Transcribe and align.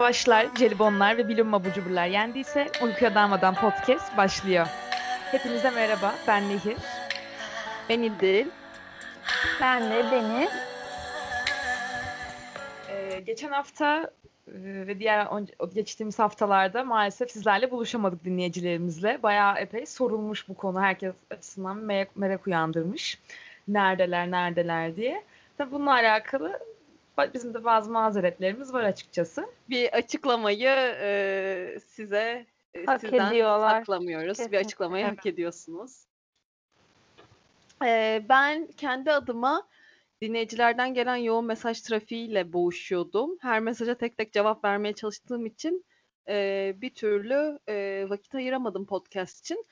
Savaşlar, 0.00 0.46
jelibonlar 0.58 1.18
ve 1.18 1.28
bilim 1.28 1.54
abucuburlar 1.54 2.06
yendiyse 2.06 2.68
Uykuya 2.82 3.14
Dalmadan 3.14 3.54
Podcast 3.54 4.16
başlıyor. 4.16 4.66
Hepinize 5.32 5.70
merhaba, 5.70 6.14
ben 6.28 6.48
Nehir. 6.48 6.76
Ben 7.88 8.02
İdil. 8.02 8.46
Ben 9.60 9.90
de 9.90 10.04
Deniz. 10.10 10.50
Ee, 12.90 13.20
geçen 13.20 13.48
hafta 13.48 14.10
e, 14.48 14.86
ve 14.86 14.98
diğer 14.98 15.26
geçtiğimiz 15.74 16.18
haftalarda 16.18 16.84
maalesef 16.84 17.30
sizlerle 17.30 17.70
buluşamadık 17.70 18.24
dinleyicilerimizle. 18.24 19.22
Bayağı 19.22 19.58
epey 19.58 19.86
sorulmuş 19.86 20.48
bu 20.48 20.54
konu. 20.54 20.80
Herkes 20.80 21.14
açısından 21.30 21.76
merak, 21.76 22.16
merak 22.16 22.46
uyandırmış. 22.46 23.18
Neredeler, 23.68 24.30
neredeler 24.30 24.96
diye. 24.96 25.24
Tabii 25.58 25.72
bununla 25.72 25.92
alakalı 25.92 26.69
bizim 27.34 27.54
de 27.54 27.64
bazı 27.64 27.90
mazeretlerimiz 27.90 28.72
var 28.72 28.84
açıkçası. 28.84 29.46
Bir 29.70 29.92
açıklamayı 29.92 30.68
e, 31.00 31.78
size 31.86 32.46
e, 32.74 32.84
Hak 32.84 33.00
sizden 33.00 33.30
ediyorlar. 33.30 33.80
saklamıyoruz. 33.80 34.26
Bir 34.28 34.34
Kesinlikle. 34.34 34.58
açıklamayı 34.58 35.04
Evet. 35.06 35.18
hak 35.18 35.26
ediyorsunuz. 35.26 36.04
E, 37.84 38.22
ben 38.28 38.66
kendi 38.66 39.12
adıma 39.12 39.68
dinleyicilerden 40.22 40.94
gelen 40.94 41.16
yoğun 41.16 41.44
mesaj 41.44 41.80
trafiğiyle 41.80 42.52
boğuşuyordum. 42.52 43.38
Her 43.40 43.60
mesaja 43.60 43.94
tek 43.94 44.16
tek 44.16 44.32
cevap 44.32 44.64
vermeye 44.64 44.92
çalıştığım 44.94 45.46
için 45.46 45.84
e, 46.28 46.74
bir 46.76 46.94
türlü 46.94 47.58
e, 47.68 48.06
vakit 48.08 48.34
ayıramadım 48.34 48.86
podcast 48.86 49.38
için. 49.38 49.66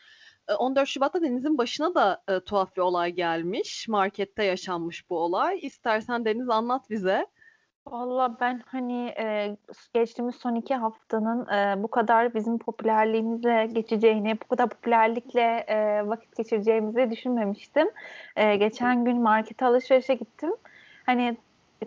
E, 0.48 0.54
14 0.54 0.88
Şubat'ta 0.88 1.22
Deniz'in 1.22 1.58
başına 1.58 1.94
da 1.94 2.22
e, 2.28 2.40
tuhaf 2.40 2.76
bir 2.76 2.80
olay 2.82 3.12
gelmiş. 3.12 3.88
Markette 3.88 4.44
yaşanmış 4.44 5.10
bu 5.10 5.18
olay. 5.18 5.58
İstersen 5.62 6.24
Deniz 6.24 6.48
anlat 6.48 6.90
bize. 6.90 7.26
Valla 7.92 8.40
ben 8.40 8.62
hani 8.66 9.14
e, 9.18 9.56
geçtiğimiz 9.94 10.34
son 10.34 10.54
iki 10.54 10.74
haftanın 10.74 11.46
e, 11.46 11.82
bu 11.82 11.88
kadar 11.88 12.34
bizim 12.34 12.58
popülerliğimizle 12.58 13.66
geçeceğini, 13.72 14.38
bu 14.44 14.48
kadar 14.48 14.68
popülerlikle 14.68 15.64
e, 15.68 16.08
vakit 16.08 16.36
geçireceğimizi 16.36 17.10
düşünmemiştim. 17.10 17.88
E, 18.36 18.56
geçen 18.56 19.04
gün 19.04 19.20
markete 19.20 19.66
alışverişe 19.66 20.14
gittim. 20.14 20.50
Hani 21.06 21.36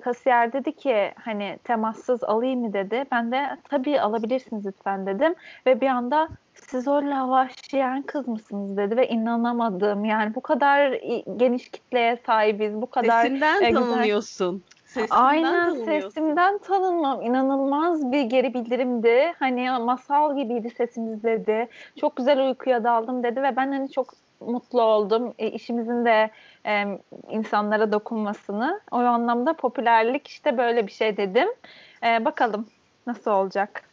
kasiyer 0.01 0.53
dedi 0.53 0.75
ki 0.75 1.11
hani 1.23 1.59
temassız 1.63 2.23
alayım 2.23 2.59
mı 2.59 2.73
dedi. 2.73 3.05
Ben 3.11 3.31
de 3.31 3.57
tabii 3.69 4.01
alabilirsiniz 4.01 4.65
lütfen 4.65 5.05
dedim. 5.05 5.35
Ve 5.65 5.81
bir 5.81 5.87
anda 5.87 6.27
siz 6.53 6.87
o 6.87 6.95
lavaş 6.95 7.73
yiyen 7.73 8.01
kız 8.01 8.27
mısınız 8.27 8.77
dedi 8.77 8.97
ve 8.97 9.07
inanamadım. 9.07 10.05
Yani 10.05 10.35
bu 10.35 10.41
kadar 10.41 10.91
geniş 11.37 11.69
kitleye 11.69 12.17
sahibiz, 12.25 12.73
bu 12.81 12.89
kadar 12.89 13.21
Sesinden 13.23 13.63
e, 13.63 13.69
güzel- 13.69 14.03
Sesinden 14.93 15.15
Aynen 15.15 15.85
sesimden 15.85 16.57
tanınmam. 16.57 17.21
İnanılmaz 17.21 18.11
bir 18.11 18.21
geri 18.21 18.53
bildirimdi. 18.53 19.33
Hani 19.39 19.71
masal 19.71 20.37
gibiydi 20.37 20.69
sesiniz 20.69 21.23
dedi. 21.23 21.67
Çok 21.99 22.15
güzel 22.15 22.47
uykuya 22.47 22.83
daldım 22.83 23.23
dedi 23.23 23.43
ve 23.43 23.55
ben 23.55 23.71
hani 23.71 23.91
çok 23.91 24.13
mutlu 24.39 24.81
oldum. 24.81 25.33
E, 25.39 25.47
işimizin 25.47 26.05
de 26.05 26.31
e, 26.65 26.99
insanlara 27.29 27.91
dokunmasını. 27.91 28.81
O 28.91 28.97
anlamda 28.97 29.53
popülerlik 29.53 30.27
işte 30.27 30.57
böyle 30.57 30.87
bir 30.87 30.91
şey 30.91 31.17
dedim. 31.17 31.47
E, 32.03 32.25
bakalım 32.25 32.67
nasıl 33.07 33.31
olacak. 33.31 33.83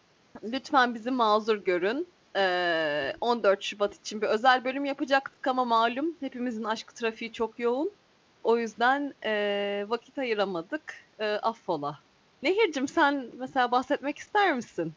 Lütfen 0.45 0.95
bizi 0.95 1.11
mazur 1.11 1.57
görün. 1.57 2.07
Ee, 2.37 3.13
14 3.21 3.63
Şubat 3.63 3.95
için 3.95 4.23
bir 4.23 4.27
özel 4.27 4.65
bölüm 4.65 4.85
yapacaktık 4.85 5.47
ama 5.47 5.65
malum 5.65 6.07
hepimizin 6.21 6.65
aşk 6.65 6.95
trafiği 6.95 7.33
çok 7.33 7.59
yoğun. 7.59 7.91
O 8.45 8.59
yüzden 8.59 9.15
e, 9.25 9.85
vakit 9.89 10.19
ayıramadık. 10.19 10.95
E, 11.19 11.27
affola. 11.27 11.99
Nehir'cim 12.43 12.89
sen 12.89 13.27
mesela 13.39 13.71
bahsetmek 13.71 14.19
ister 14.19 14.55
misin? 14.55 14.93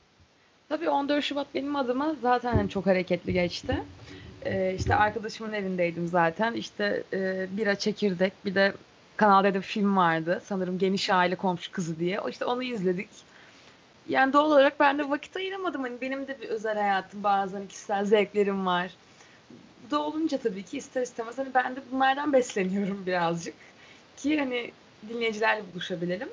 Tabii 0.70 0.90
14 0.90 1.24
Şubat 1.24 1.48
benim 1.54 1.76
adıma 1.76 2.16
zaten 2.22 2.56
hani 2.56 2.70
çok 2.70 2.86
hareketli 2.86 3.34
geçti. 3.34 3.78
Ee, 4.46 4.74
işte 4.78 4.96
arkadaşımın 4.96 5.54
evindeydim 5.54 6.08
zaten. 6.08 6.54
İşte 6.54 7.04
e, 7.14 7.48
bira 7.58 7.76
çekirdek 7.76 8.34
bir 8.46 8.56
de 8.56 8.74
Kanal 9.18 9.44
D'de 9.44 9.62
film 9.62 9.98
vardı. 9.98 10.42
Sanırım 10.46 10.78
Geniş 10.78 11.10
Aile 11.10 11.36
Komşu 11.36 11.72
Kızı 11.72 12.00
diye. 12.00 12.20
İşte 12.30 12.46
onu 12.46 12.64
izledik. 12.64 13.10
Yani 14.10 14.34
doğal 14.34 14.46
olarak 14.46 14.80
ben 14.80 14.98
de 14.98 15.10
vakit 15.10 15.36
ayıramadım. 15.36 15.82
Hani 15.82 16.02
benim 16.02 16.28
de 16.28 16.42
bir 16.42 16.50
özel 16.50 16.78
hayatım, 16.78 17.24
bazen 17.24 17.68
kişisel 17.68 18.06
zevklerim 18.06 18.66
var. 18.66 18.92
Bu 19.92 19.96
da 19.96 20.02
olunca 20.02 20.38
tabii 20.38 20.64
ki 20.64 20.78
ister 20.78 21.02
istemez 21.02 21.38
hani 21.38 21.54
ben 21.54 21.76
de 21.76 21.80
bunlardan 21.92 22.34
besleniyorum 22.34 23.06
birazcık. 23.06 23.56
Ki 24.18 24.40
hani 24.40 24.72
dinleyicilerle 25.10 25.64
buluşabilelim. 25.74 26.30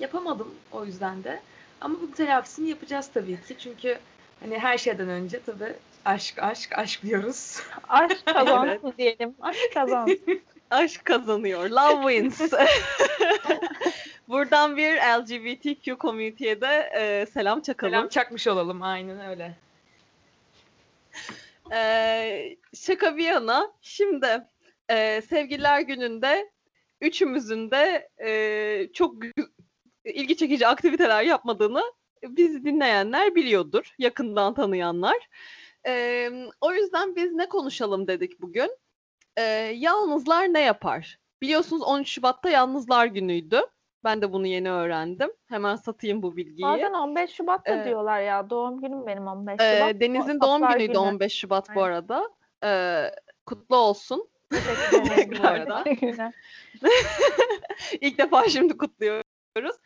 Yapamadım 0.00 0.54
o 0.72 0.84
yüzden 0.84 1.24
de. 1.24 1.40
Ama 1.80 1.94
bu 2.02 2.12
telafisini 2.12 2.68
yapacağız 2.68 3.10
tabii 3.14 3.40
ki. 3.42 3.56
Çünkü 3.58 3.98
hani 4.40 4.58
her 4.58 4.78
şeyden 4.78 5.08
önce 5.08 5.40
tabii 5.46 5.74
aşk 6.04 6.38
aşk 6.38 6.78
aşk 6.78 7.02
diyoruz. 7.02 7.60
Aşk 7.88 8.26
kazansın 8.26 8.94
diyelim. 8.98 9.34
Aşk 9.40 9.74
kazansın. 9.74 10.40
Aşk 10.70 11.04
kazanıyor. 11.04 11.70
Love 11.70 12.14
wins. 12.14 12.52
Buradan 14.28 14.76
bir 14.76 14.96
LGBTQ 14.96 15.96
community'ye 16.00 16.60
de 16.60 16.90
e, 16.96 17.26
selam 17.26 17.60
çakalım. 17.60 17.92
Selam 17.92 18.08
çakmış 18.08 18.46
olalım 18.46 18.82
aynen 18.82 19.28
öyle. 19.28 19.65
Ee, 21.72 22.56
şaka 22.74 23.16
bir 23.16 23.24
yana 23.24 23.72
şimdi 23.80 24.46
e, 24.88 25.22
sevgililer 25.22 25.80
gününde 25.80 26.50
üçümüzün 27.00 27.70
de 27.70 28.08
e, 28.24 28.92
çok 28.92 29.14
ilgi 30.04 30.36
çekici 30.36 30.66
aktiviteler 30.66 31.22
yapmadığını 31.22 31.82
bizi 32.22 32.64
dinleyenler 32.64 33.34
biliyordur. 33.34 33.94
Yakından 33.98 34.54
tanıyanlar. 34.54 35.28
Ee, 35.86 36.30
o 36.60 36.72
yüzden 36.72 37.16
biz 37.16 37.32
ne 37.32 37.48
konuşalım 37.48 38.06
dedik 38.06 38.40
bugün. 38.40 38.70
Ee, 39.36 39.42
yalnızlar 39.76 40.54
ne 40.54 40.60
yapar? 40.60 41.18
Biliyorsunuz 41.42 41.82
13 41.82 42.08
Şubat'ta 42.08 42.50
Yalnızlar 42.50 43.06
Günü'ydü. 43.06 43.62
Ben 44.06 44.22
de 44.22 44.32
bunu 44.32 44.46
yeni 44.46 44.70
öğrendim. 44.70 45.30
Hemen 45.46 45.76
satayım 45.76 46.22
bu 46.22 46.36
bilgiyi. 46.36 46.62
Bazen 46.62 46.92
15 46.92 47.30
Şubat 47.30 47.66
da 47.66 47.82
Ee, 47.82 47.84
diyorlar 47.84 48.20
ya. 48.20 48.50
Doğum 48.50 48.80
günüm 48.80 49.06
benim 49.06 49.26
15 49.26 49.60
Ee, 49.60 49.76
Şubat. 49.76 50.00
Deniz'in 50.00 50.38
O- 50.38 50.40
doğum 50.40 50.68
günüydü 50.68 50.86
günü. 50.86 50.98
15 50.98 51.32
Şubat 51.32 51.74
bu 51.74 51.82
arada. 51.82 52.30
Ee, 52.64 53.10
kutlu 53.46 53.76
olsun. 53.76 54.28
Teşekkürler. 54.50 55.68
İlk 58.00 58.18
defa 58.18 58.48
şimdi 58.48 58.76
kutluyoruz. 58.76 59.76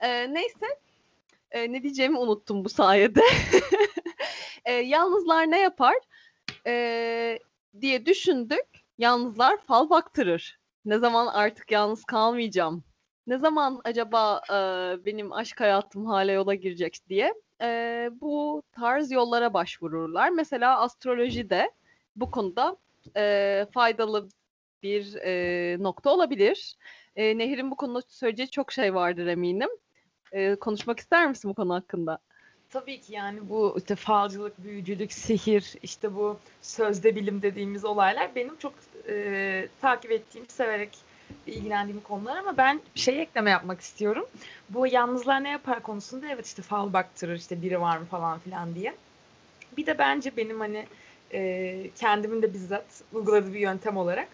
Ee, 0.00 0.34
neyse. 0.34 0.66
Ee, 1.50 1.72
ne 1.72 1.82
diyeceğimi 1.82 2.18
unuttum 2.18 2.64
bu 2.64 2.68
sayede. 2.68 3.22
Ee, 4.64 4.72
yalnızlar 4.72 5.50
ne 5.50 5.60
yapar? 5.60 5.94
Ee, 6.66 7.38
diye 7.80 8.06
düşündük. 8.06 8.66
Yalnızlar 8.98 9.56
fal 9.56 9.90
baktırır. 9.90 10.58
Ne 10.84 10.98
zaman 10.98 11.26
artık 11.26 11.70
yalnız 11.70 12.04
kalmayacağım? 12.04 12.84
Ne 13.26 13.38
zaman 13.38 13.80
acaba 13.84 14.40
e, 14.50 14.54
benim 15.06 15.32
aşk 15.32 15.60
hayatım 15.60 16.06
hale 16.06 16.32
yola 16.32 16.54
girecek 16.54 16.98
diye 17.08 17.34
e, 17.62 18.10
bu 18.20 18.62
tarz 18.72 19.10
yollara 19.12 19.54
başvururlar. 19.54 20.30
Mesela 20.30 20.80
astrolojide 20.80 21.70
bu 22.16 22.30
konuda 22.30 22.76
e, 23.16 23.66
faydalı 23.72 24.28
bir 24.82 25.14
e, 25.14 25.76
nokta 25.82 26.10
olabilir. 26.10 26.76
E, 27.16 27.38
Nehir'in 27.38 27.70
bu 27.70 27.76
konuda 27.76 28.02
söyleyeceği 28.08 28.50
çok 28.50 28.72
şey 28.72 28.94
vardır 28.94 29.26
eminim. 29.26 29.70
E, 30.32 30.54
konuşmak 30.54 31.00
ister 31.00 31.28
misin 31.28 31.50
bu 31.50 31.54
konu 31.54 31.74
hakkında? 31.74 32.18
Tabii 32.70 33.00
ki 33.00 33.12
yani 33.12 33.48
bu 33.48 33.74
işte 33.78 33.96
falcılık, 33.96 34.64
büyücülük, 34.64 35.12
sihir, 35.12 35.74
işte 35.82 36.14
bu 36.14 36.38
sözde 36.62 37.16
bilim 37.16 37.42
dediğimiz 37.42 37.84
olaylar 37.84 38.34
benim 38.34 38.56
çok 38.56 38.74
e, 39.08 39.68
takip 39.80 40.10
ettiğim, 40.12 40.48
severek 40.48 40.98
ilgilendiğim 41.46 42.00
konular 42.00 42.36
ama 42.36 42.56
ben 42.56 42.80
şey 42.94 43.22
ekleme 43.22 43.50
yapmak 43.50 43.80
istiyorum. 43.80 44.26
Bu 44.70 44.86
yalnızlar 44.86 45.44
ne 45.44 45.50
yapar 45.50 45.82
konusunda 45.82 46.26
evet 46.28 46.46
işte 46.46 46.62
fal 46.62 46.92
baktırır, 46.92 47.36
işte 47.36 47.62
biri 47.62 47.80
var 47.80 47.96
mı 47.96 48.06
falan 48.06 48.38
filan 48.38 48.74
diye. 48.74 48.94
Bir 49.76 49.86
de 49.86 49.98
bence 49.98 50.36
benim 50.36 50.60
hani 50.60 50.86
e, 51.32 51.90
kendimin 51.96 52.42
de 52.42 52.54
bizzat 52.54 52.84
uyguladığı 53.12 53.54
bir 53.54 53.60
yöntem 53.60 53.96
olarak 53.96 54.28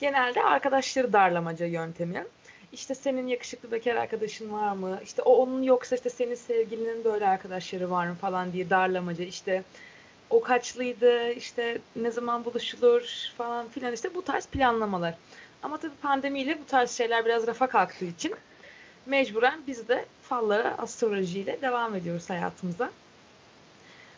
genelde 0.00 0.42
arkadaşları 0.42 1.12
darlamaca 1.12 1.66
yöntemi. 1.66 2.24
İşte 2.72 2.94
senin 2.94 3.26
yakışıklı 3.26 3.72
bekar 3.72 3.96
arkadaşın 3.96 4.52
var 4.52 4.72
mı? 4.72 5.00
İşte 5.04 5.22
o 5.22 5.36
onun 5.36 5.62
yoksa 5.62 5.96
işte 5.96 6.10
senin 6.10 6.34
sevgilinin 6.34 7.04
böyle 7.04 7.28
arkadaşları 7.28 7.90
var 7.90 8.06
mı 8.06 8.14
falan 8.14 8.52
diye 8.52 8.70
darlamaca. 8.70 9.24
İşte 9.24 9.62
o 10.30 10.40
kaçlıydı, 10.40 11.30
işte 11.30 11.78
ne 11.96 12.10
zaman 12.10 12.44
buluşulur 12.44 13.32
falan 13.36 13.68
filan 13.68 13.92
işte 13.92 14.14
bu 14.14 14.22
tarz 14.22 14.46
planlamalar. 14.46 15.14
Ama 15.64 15.78
tabii 15.78 15.96
pandemiyle 16.02 16.60
bu 16.60 16.66
tarz 16.66 16.90
şeyler 16.90 17.24
biraz 17.24 17.46
rafa 17.46 17.66
kalktığı 17.66 18.04
için 18.04 18.34
mecburen 19.06 19.60
biz 19.66 19.88
de 19.88 20.06
fallara, 20.22 20.78
astrolojiyle 20.78 21.62
devam 21.62 21.94
ediyoruz 21.94 22.30
hayatımıza. 22.30 22.90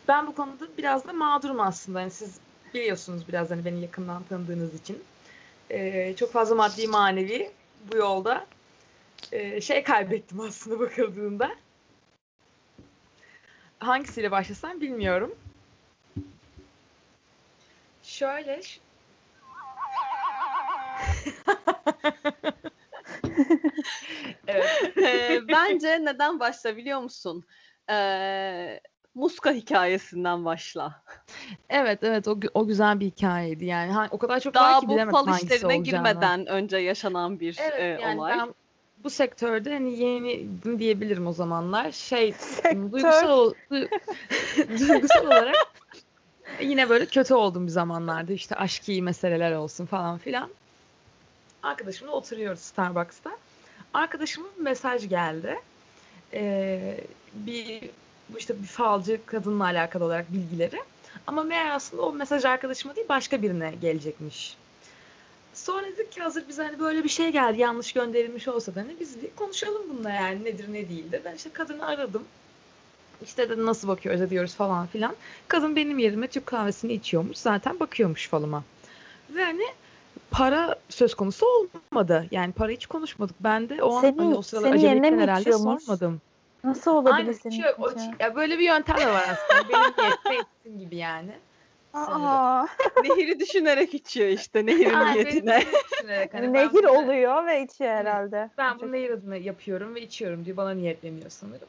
Ben 0.07 0.27
bu 0.27 0.35
konuda 0.35 0.67
biraz 0.77 1.07
da 1.07 1.13
mağdurum 1.13 1.59
aslında. 1.59 1.99
Yani 2.01 2.11
siz 2.11 2.39
biliyorsunuz 2.73 3.27
biraz 3.27 3.51
hani 3.51 3.65
beni 3.65 3.81
yakından 3.81 4.23
tanıdığınız 4.23 4.73
için. 4.73 5.03
Ee, 5.71 6.13
çok 6.17 6.31
fazla 6.31 6.55
maddi 6.55 6.87
manevi 6.87 7.51
bu 7.91 7.97
yolda 7.97 8.45
e, 9.31 9.61
şey 9.61 9.83
kaybettim 9.83 10.39
aslında 10.39 10.79
bakıldığında. 10.79 11.49
hangisiyle 13.79 14.31
başlasam 14.31 14.81
bilmiyorum. 14.81 15.35
Şöyle 18.03 18.61
evet. 24.47 24.69
Ee, 24.97 25.41
bence 25.47 26.05
neden 26.05 26.39
başla 26.39 26.77
biliyor 26.77 26.99
musun? 26.99 27.43
Ee, 27.89 28.79
Muska 29.15 29.51
hikayesinden 29.51 30.45
başla. 30.45 31.03
Evet 31.69 31.99
evet 32.03 32.27
o, 32.27 32.39
o 32.53 32.67
güzel 32.67 32.99
bir 32.99 33.05
hikayeydi 33.05 33.65
yani. 33.65 33.91
Ha, 33.91 34.07
o 34.11 34.17
kadar 34.17 34.39
çok 34.39 34.55
var 34.55 34.61
Daha 34.61 34.79
ki 34.79 34.87
bu 34.87 34.93
bilemedim 34.93 35.25
fal 35.25 35.43
işlerine 35.43 35.65
olacağını. 35.65 35.83
girmeden 35.83 36.45
önce 36.47 36.77
yaşanan 36.77 37.39
bir 37.39 37.57
Evet 37.61 37.99
e, 37.99 38.03
yani 38.03 38.17
olay. 38.17 38.37
ben 38.37 38.53
bu 39.03 39.09
sektörde 39.09 39.73
hani 39.73 39.99
yeniydim 39.99 40.79
diyebilirim 40.79 41.27
o 41.27 41.33
zamanlar. 41.33 41.91
Şey 41.91 42.33
Sektör. 42.33 42.91
duygusal 42.91 43.53
du- 43.71 43.89
duygusal 44.79 45.25
olarak 45.25 45.55
yine 46.61 46.89
böyle 46.89 47.05
kötü 47.05 47.33
oldum 47.33 47.65
bir 47.67 47.71
zamanlarda. 47.71 48.33
İşte 48.33 48.55
aşkı 48.55 48.91
meseleler 49.01 49.51
olsun 49.51 49.85
falan 49.85 50.17
filan. 50.17 50.49
Arkadaşımla 51.67 52.11
oturuyoruz 52.11 52.59
Starbucks'ta. 52.59 53.31
Arkadaşımın 53.93 54.49
mesaj 54.57 55.09
geldi. 55.09 55.59
Ee, 56.33 56.97
bir 57.33 57.89
işte 58.37 58.61
bir 58.61 58.67
falcı 58.67 59.19
kadınla 59.25 59.63
alakalı 59.63 60.05
olarak 60.05 60.33
bilgileri. 60.33 60.81
Ama 61.27 61.43
meğer 61.43 61.71
aslında 61.71 62.01
o 62.01 62.13
mesaj 62.13 62.45
arkadaşıma 62.45 62.95
değil 62.95 63.09
başka 63.09 63.41
birine 63.41 63.73
gelecekmiş. 63.81 64.57
Sonra 65.53 65.87
dedik 65.87 66.11
ki 66.11 66.21
hazır 66.21 66.47
bize 66.47 66.63
hani 66.63 66.79
böyle 66.79 67.03
bir 67.03 67.09
şey 67.09 67.31
geldi 67.31 67.59
yanlış 67.59 67.93
gönderilmiş 67.93 68.47
olsa 68.47 68.75
da 68.75 68.79
hani 68.79 68.95
biz 68.99 69.21
bir 69.21 69.29
konuşalım 69.35 69.81
bununla 69.89 70.09
yani 70.11 70.43
nedir 70.43 70.73
ne 70.73 70.89
değildir. 70.89 71.21
Ben 71.25 71.35
işte 71.35 71.49
kadını 71.53 71.87
aradım. 71.87 72.23
İşte 73.23 73.49
dedim 73.49 73.65
nasıl 73.65 73.87
bakıyoruz 73.87 74.21
ediyoruz 74.21 74.55
falan 74.55 74.87
filan. 74.87 75.15
Kadın 75.47 75.75
benim 75.75 75.99
yerime 75.99 76.27
Türk 76.27 76.45
kahvesini 76.45 76.93
içiyormuş 76.93 77.37
zaten 77.37 77.79
bakıyormuş 77.79 78.27
falıma. 78.27 78.63
Ve 79.29 79.43
hani 79.43 79.63
para 80.31 80.75
söz 80.89 81.13
konusu 81.15 81.45
olmadı. 81.45 82.25
Yani 82.31 82.51
para 82.53 82.71
hiç 82.71 82.85
konuşmadık. 82.85 83.35
Ben 83.39 83.69
de 83.69 83.83
o 83.83 83.95
an 83.95 84.01
Senin- 84.01 84.17
hani 84.17 84.35
o 84.35 84.41
sıralar 84.41 84.71
mi 84.73 85.21
herhalde 85.21 85.53
sormadım. 85.53 86.21
Nasıl 86.63 86.91
olabilir 86.91 87.13
Aynen 87.15 87.31
senin 87.31 87.53
içiyor. 87.53 87.73
O, 87.79 87.89
ya 88.19 88.35
böyle 88.35 88.59
bir 88.59 88.65
yöntem 88.65 88.97
de 88.97 89.07
var 89.07 89.23
aslında. 89.31 89.69
Benim 89.69 89.81
niyetime 89.97 90.35
etsin 90.35 90.79
gibi 90.79 90.95
yani. 90.95 91.31
Aa, 91.93 92.65
Nehiri 93.03 93.39
düşünerek 93.39 93.93
içiyor 93.93 94.27
işte 94.27 94.65
nehirin 94.65 94.93
Aynen, 94.93 95.25
niyetine. 95.25 95.63
hani 96.31 96.53
nehir 96.53 96.73
bunu- 96.73 96.89
oluyor 96.89 97.45
ve 97.45 97.61
içiyor 97.63 97.91
herhalde. 97.91 98.49
Ben 98.57 98.79
bunu 98.79 98.91
nehir 98.91 99.09
adına 99.09 99.35
yapıyorum 99.35 99.95
ve 99.95 100.01
içiyorum 100.01 100.45
diye 100.45 100.57
bana 100.57 100.71
niyetleniyor 100.73 101.29
sanırım. 101.29 101.67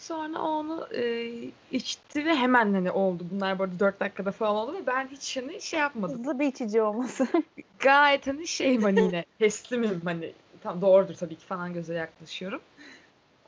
Sonra 0.00 0.42
onu 0.42 0.88
e, 0.94 1.32
içti 1.70 2.24
ve 2.24 2.34
hemen 2.34 2.74
hani 2.74 2.90
oldu. 2.90 3.26
Bunlar 3.30 3.58
bu 3.58 3.62
arada 3.62 3.80
4 3.80 4.00
dakikada 4.00 4.32
falan 4.32 4.56
oldu 4.56 4.74
ve 4.74 4.86
ben 4.86 5.08
hiç 5.08 5.36
hani 5.36 5.60
şey 5.60 5.80
yapmadım. 5.80 6.18
Hızlı 6.18 6.38
bir 6.38 6.46
içici 6.46 6.82
olması. 6.82 7.26
Gayet 7.78 8.26
hani 8.26 8.46
şeyim 8.46 8.82
hani 8.82 9.00
yine 9.00 9.24
teslimim 9.38 10.00
hani 10.04 10.32
tam 10.62 10.80
doğrudur 10.80 11.14
tabii 11.14 11.36
ki 11.36 11.46
falan 11.46 11.72
göze 11.72 11.94
yaklaşıyorum. 11.94 12.60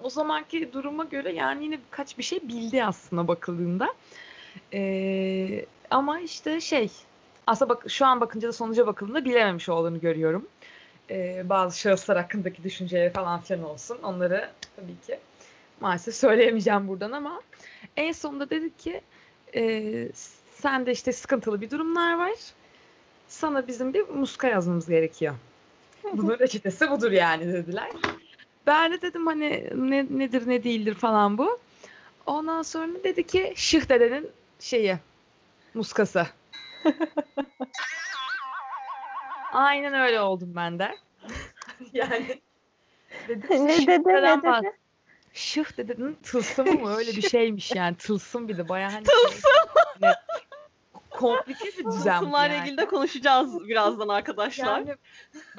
O 0.03 0.11
zamanki 0.11 0.73
duruma 0.73 1.05
göre 1.05 1.33
yani 1.33 1.65
yine 1.65 1.79
birkaç 1.79 2.19
bir 2.19 2.23
şey 2.23 2.41
bildi 2.49 2.85
aslında 2.85 3.29
bakıldığında. 3.29 3.95
Ee, 4.73 5.65
ama 5.91 6.21
işte 6.21 6.61
şey 6.61 6.91
aslında 7.47 7.69
bak 7.69 7.85
şu 7.89 8.07
an 8.07 8.21
bakınca 8.21 8.49
da 8.49 8.53
sonuca 8.53 8.87
bakıldığında 8.87 9.25
bilememiş 9.25 9.69
olduğunu 9.69 10.01
görüyorum. 10.01 10.47
Ee, 11.11 11.43
bazı 11.49 11.79
şahıslar 11.79 12.17
hakkındaki 12.17 12.65
düşünceleri 12.65 13.11
falan 13.11 13.41
filan 13.41 13.65
olsun. 13.65 13.99
Onları 14.03 14.51
tabii 14.77 15.01
ki 15.07 15.19
maalesef 15.83 16.15
söyleyemeyeceğim 16.15 16.89
buradan 16.89 17.13
ama 17.13 17.41
en 17.97 18.13
sonunda 18.13 18.51
dedik 18.51 18.79
ki 18.79 19.01
e, 19.55 20.09
sende 20.55 20.93
işte 20.93 21.13
sıkıntılı 21.13 21.61
bir 21.61 21.71
durumlar 21.71 22.19
var. 22.19 22.33
Sana 23.29 23.67
bizim 23.69 23.95
bir 23.95 24.09
muska 24.09 24.49
yazmamız 24.49 24.89
gerekiyor. 24.89 25.35
Bunun 26.13 26.39
reçetesi 26.39 26.91
budur 26.91 27.13
yani 27.13 27.53
dediler. 27.53 27.91
Ben 28.67 28.93
de 28.93 29.03
dedim 29.03 29.27
hani 29.27 29.71
ne, 29.75 30.07
nedir 30.11 30.49
ne 30.49 30.65
değildir 30.65 30.95
falan 30.95 31.39
bu. 31.39 31.59
Ondan 32.27 32.63
sonra 32.63 33.05
dedi 33.05 33.27
ki 33.27 33.53
Şıh 33.57 33.89
dedenin 33.89 34.31
şeyi 34.61 34.97
muskası. 35.75 36.27
Aynen 39.53 39.95
öyle 39.95 40.21
oldum 40.21 40.53
ben 40.57 40.79
de. 40.79 40.95
yani 41.93 42.41
dedim, 43.29 43.67
ne 43.67 43.87
dedi 43.87 44.09
ne 44.09 44.43
dedi? 44.43 44.82
Şıh 45.35 45.77
dedenin 45.77 46.19
tılsımı 46.23 46.73
mı 46.73 46.97
öyle 46.97 47.11
bir 47.17 47.23
şeymiş 47.23 47.75
yani 47.75 47.97
tılsım 47.97 48.49
bir 48.49 48.59
de 48.59 48.69
bayağı 48.69 48.91
hani 48.91 49.05
tılsım. 49.05 49.51
komplike 51.11 51.65
bir 51.65 51.85
düzen 51.85 52.19
Tılsımlarla 52.19 52.55
yani. 52.55 52.63
ilgili 52.65 52.79
de 52.79 52.87
konuşacağız 52.87 53.69
birazdan 53.69 54.09
arkadaşlar. 54.09 54.79
Yani 54.79 54.95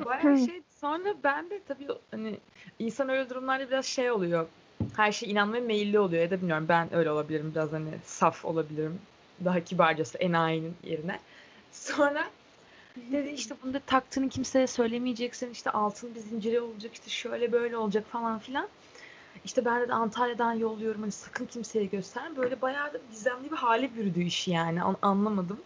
bayağı 0.06 0.38
şey 0.38 0.62
sonra 0.82 1.14
ben 1.24 1.50
de 1.50 1.62
tabii 1.68 1.88
hani 2.12 2.40
insan 2.80 3.10
öyle 3.10 3.30
durumlarda 3.30 3.68
biraz 3.70 3.86
şey 3.86 4.12
oluyor. 4.12 4.48
Her 4.96 5.12
şeye 5.12 5.26
inanmaya 5.28 5.62
meyilli 5.62 6.00
oluyor 6.00 6.24
ya 6.24 6.32
da 6.32 6.38
bilmiyorum 6.38 6.66
ben 6.70 6.96
öyle 6.96 7.12
olabilirim 7.12 7.52
biraz 7.56 7.72
hani 7.72 7.90
saf 8.06 8.46
olabilirim. 8.46 9.00
Daha 9.46 9.60
kibarcası 9.60 10.18
enayinin 10.18 10.76
yerine. 10.84 11.20
Sonra 11.72 12.24
dedi 13.12 13.30
işte 13.30 13.56
bunu 13.64 13.74
da 13.74 13.80
taktığını 13.80 14.30
kimseye 14.30 14.68
söylemeyeceksin 14.68 15.52
işte 15.52 15.70
altın 15.70 16.16
bir 16.16 16.20
zinciri 16.20 16.62
olacak 16.62 16.94
işte 16.94 17.10
şöyle 17.10 17.52
böyle 17.52 17.78
olacak 17.78 18.04
falan 18.12 18.40
filan. 18.40 18.68
İşte 19.46 19.66
ben 19.66 19.88
de 19.88 19.94
Antalya'dan 19.94 20.54
yolluyorum 20.54 21.02
hani 21.02 21.12
sakın 21.12 21.46
kimseye 21.46 21.86
gösterme. 21.86 22.38
Böyle 22.38 22.62
bayağı 22.62 22.94
da 22.94 22.98
gizemli 23.12 23.52
bir 23.52 23.56
hale 23.56 23.96
bürüdü 23.96 24.24
işi 24.24 24.52
yani 24.52 24.84
An- 24.84 24.98
anlamadım. 25.02 25.60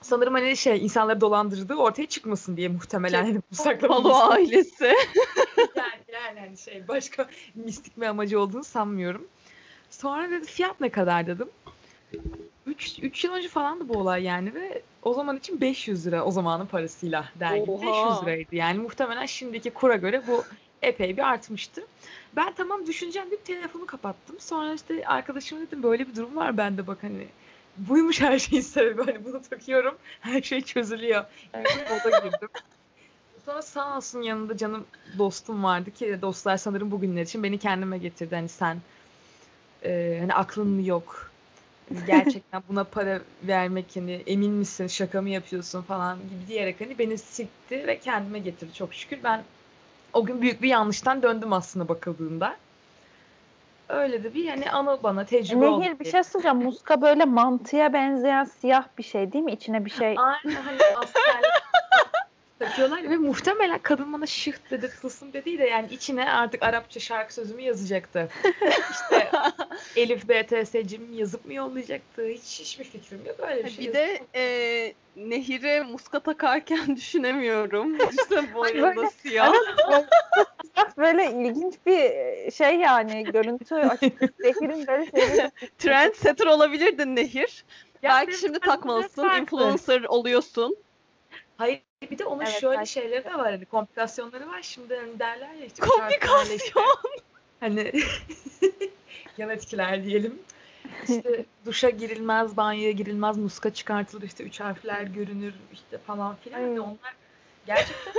Sanırım 0.00 0.34
hani 0.34 0.56
şey 0.56 0.84
insanları 0.84 1.20
dolandırdığı 1.20 1.74
ortaya 1.74 2.06
çıkmasın 2.06 2.56
diye 2.56 2.68
muhtemelen 2.68 3.24
hani 3.24 3.40
bu 3.50 3.54
saklama 3.54 4.02
Palo 4.02 4.14
ailesi. 4.14 4.84
yani, 5.76 6.04
yani 6.12 6.40
hani 6.40 6.58
şey 6.58 6.88
başka 6.88 7.28
mistik 7.54 8.00
bir 8.00 8.06
amacı 8.06 8.40
olduğunu 8.40 8.64
sanmıyorum. 8.64 9.28
Sonra 9.90 10.30
dedi 10.30 10.46
fiyat 10.46 10.80
ne 10.80 10.88
kadar 10.88 11.26
dedim. 11.26 11.48
3 12.66 12.98
3 13.02 13.24
yıl 13.24 13.32
önce 13.32 13.48
falandı 13.48 13.88
bu 13.88 13.98
olay 13.98 14.22
yani 14.22 14.54
ve 14.54 14.82
o 15.02 15.14
zaman 15.14 15.36
için 15.36 15.60
500 15.60 16.06
lira 16.06 16.24
o 16.24 16.30
zamanın 16.30 16.66
parasıyla 16.66 17.28
dergi. 17.40 17.70
Oha. 17.70 17.80
500 17.82 18.22
liraydı 18.22 18.56
yani 18.56 18.78
muhtemelen 18.78 19.26
şimdiki 19.26 19.70
kura 19.70 19.96
göre 19.96 20.22
bu 20.26 20.44
epey 20.84 21.16
bir 21.16 21.28
artmıştı. 21.28 21.82
Ben 22.36 22.54
tamam 22.54 22.86
düşüneceğim 22.86 23.30
deyip 23.30 23.44
telefonu 23.44 23.86
kapattım. 23.86 24.40
Sonra 24.40 24.74
işte 24.74 25.06
arkadaşıma 25.06 25.60
dedim 25.60 25.82
böyle 25.82 26.08
bir 26.08 26.16
durum 26.16 26.36
var 26.36 26.56
bende 26.56 26.86
bak 26.86 26.98
hani 27.02 27.26
buymuş 27.76 28.20
her 28.20 28.38
şeyin 28.38 28.62
sebebi 28.62 29.02
hani 29.04 29.24
bunu 29.24 29.42
takıyorum 29.42 29.98
her 30.20 30.42
şey 30.42 30.60
çözülüyor. 30.60 31.24
Yani 31.54 31.66
moda 31.90 32.18
girdim. 32.18 32.48
Sonra 33.44 33.62
sağ 33.62 33.96
olsun 33.96 34.22
yanında 34.22 34.56
canım 34.56 34.86
dostum 35.18 35.64
vardı 35.64 35.90
ki 35.90 36.18
dostlar 36.22 36.56
sanırım 36.56 36.90
bugünler 36.90 37.22
için 37.22 37.42
beni 37.42 37.58
kendime 37.58 37.98
getirdi. 37.98 38.34
Hani 38.34 38.48
sen 38.48 38.78
e, 39.84 40.18
hani 40.20 40.34
aklın 40.34 40.82
yok? 40.82 41.30
Hani 41.88 42.06
Gerçekten 42.06 42.62
buna 42.68 42.84
para 42.84 43.20
vermek 43.42 43.84
hani 43.94 44.22
emin 44.26 44.52
misin 44.52 44.86
şaka 44.86 45.22
mı 45.22 45.30
yapıyorsun 45.30 45.82
falan 45.82 46.18
gibi 46.18 46.48
diyerek 46.48 46.80
hani 46.80 46.98
beni 46.98 47.18
sikti 47.18 47.86
ve 47.86 47.98
kendime 47.98 48.38
getirdi 48.38 48.74
çok 48.74 48.94
şükür. 48.94 49.18
Ben 49.24 49.44
o 50.14 50.24
gün 50.24 50.40
büyük 50.40 50.62
bir 50.62 50.68
yanlıştan 50.68 51.22
döndüm 51.22 51.52
aslında 51.52 51.88
bakıldığında. 51.88 52.56
Öyle 53.88 54.24
de 54.24 54.34
bir 54.34 54.48
hani 54.48 54.70
anı 54.70 54.98
bana 55.02 55.24
tecrübe 55.24 55.66
oldu. 55.66 55.80
Nehir 55.80 55.98
bir 55.98 56.10
şey 56.10 56.22
soracağım. 56.22 56.62
Muska 56.62 57.02
böyle 57.02 57.24
mantıya 57.24 57.92
benzeyen 57.92 58.44
siyah 58.44 58.84
bir 58.98 59.02
şey 59.02 59.32
değil 59.32 59.44
mi? 59.44 59.52
İçine 59.52 59.84
bir 59.84 59.90
şey. 59.90 60.14
Aynen 60.18 60.62
hani 60.62 60.78
askerlik 60.96 61.63
takıyorlar 62.58 63.02
ve 63.10 63.16
muhtemelen 63.16 63.78
kadın 63.78 64.12
bana 64.12 64.26
şıh 64.26 64.52
dedi 64.70 64.90
tılsım 65.00 65.32
dedi 65.32 65.58
de 65.58 65.64
yani 65.66 65.88
içine 65.90 66.32
artık 66.32 66.62
Arapça 66.62 67.00
şarkı 67.00 67.34
sözümü 67.34 67.62
yazacaktı. 67.62 68.28
İşte 68.90 69.30
Elif 69.96 70.28
BTS'cim 70.28 71.12
yazıp 71.12 71.44
mı 71.46 71.54
yollayacaktı? 71.54 72.26
Hiç 72.26 72.60
hiçbir 72.60 72.84
fikrim 72.84 73.26
yok 73.26 73.36
öyle 73.40 73.64
bir 73.64 73.70
şey. 73.70 73.86
bir 73.86 73.92
de 73.92 74.20
e, 74.34 74.94
nehire 75.16 75.82
muska 75.82 76.20
takarken 76.20 76.96
düşünemiyorum. 76.96 77.94
İşte 77.94 78.54
boynunda 78.54 78.96
Böyle- 78.96 79.10
siyah. 79.10 79.52
Böyle 80.98 81.30
ilginç 81.30 81.74
bir 81.86 82.50
şey 82.50 82.76
yani 82.76 83.24
görüntü. 83.24 83.74
Nehir'in 84.40 84.86
böyle 84.86 85.10
şeyleri. 85.10 85.50
Trendsetter 85.78 86.46
olabilirdin 86.46 87.16
Nehir. 87.16 87.64
Ya 88.02 88.10
Belki 88.10 88.38
şimdi 88.38 88.60
takmalısın. 88.60 89.28
Influencer 89.40 90.02
oluyorsun. 90.02 90.76
Hayır 91.56 91.82
bir 92.10 92.18
de 92.18 92.24
onun 92.24 92.42
Evet, 92.42 92.60
şöyle 92.60 92.76
belki 92.78 92.90
şeyleri 92.90 93.24
de 93.24 93.34
var 93.34 93.50
hani 93.52 93.64
komplikasyonları 93.64 94.48
var. 94.48 94.62
Şimdi 94.62 94.96
hani 94.96 95.18
derler 95.18 95.54
ya 95.54 95.66
işte 95.66 95.86
Komplikasyon. 95.86 96.56
işte 96.56 96.80
hani 97.60 97.92
yan 99.38 99.50
etkiler 99.50 100.04
diyelim. 100.04 100.38
İşte 101.08 101.44
duşa 101.66 101.90
girilmez, 101.90 102.56
banyoya 102.56 102.90
girilmez, 102.90 103.38
muska 103.38 103.74
çıkartılır, 103.74 104.22
işte 104.22 104.44
üç 104.44 104.60
harfler 104.60 105.02
görünür 105.02 105.54
işte 105.72 105.98
falan 105.98 106.36
filan. 106.36 106.60
Ay. 106.60 106.80
onlar 106.80 107.16
gerçekten 107.66 108.14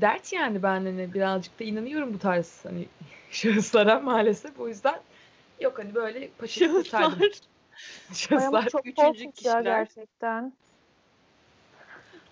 dert 0.00 0.32
yani 0.32 0.62
ben 0.62 0.84
hani 0.84 1.14
birazcık 1.14 1.60
da 1.60 1.64
inanıyorum 1.64 2.14
bu 2.14 2.18
tarz 2.18 2.60
hani 2.62 2.86
şahıslara 3.30 4.00
maalesef. 4.00 4.60
O 4.60 4.68
yüzden 4.68 5.00
Yok 5.62 5.78
hani 5.78 5.94
böyle 5.94 6.28
paşa 6.38 6.72
kurtardım. 6.72 7.18
Şahıslar. 7.18 8.38
Şahıslar. 8.38 8.68
çok 8.68 8.86
üçüncü 8.86 9.32
kişiler. 9.32 9.62
gerçekten. 9.62 10.52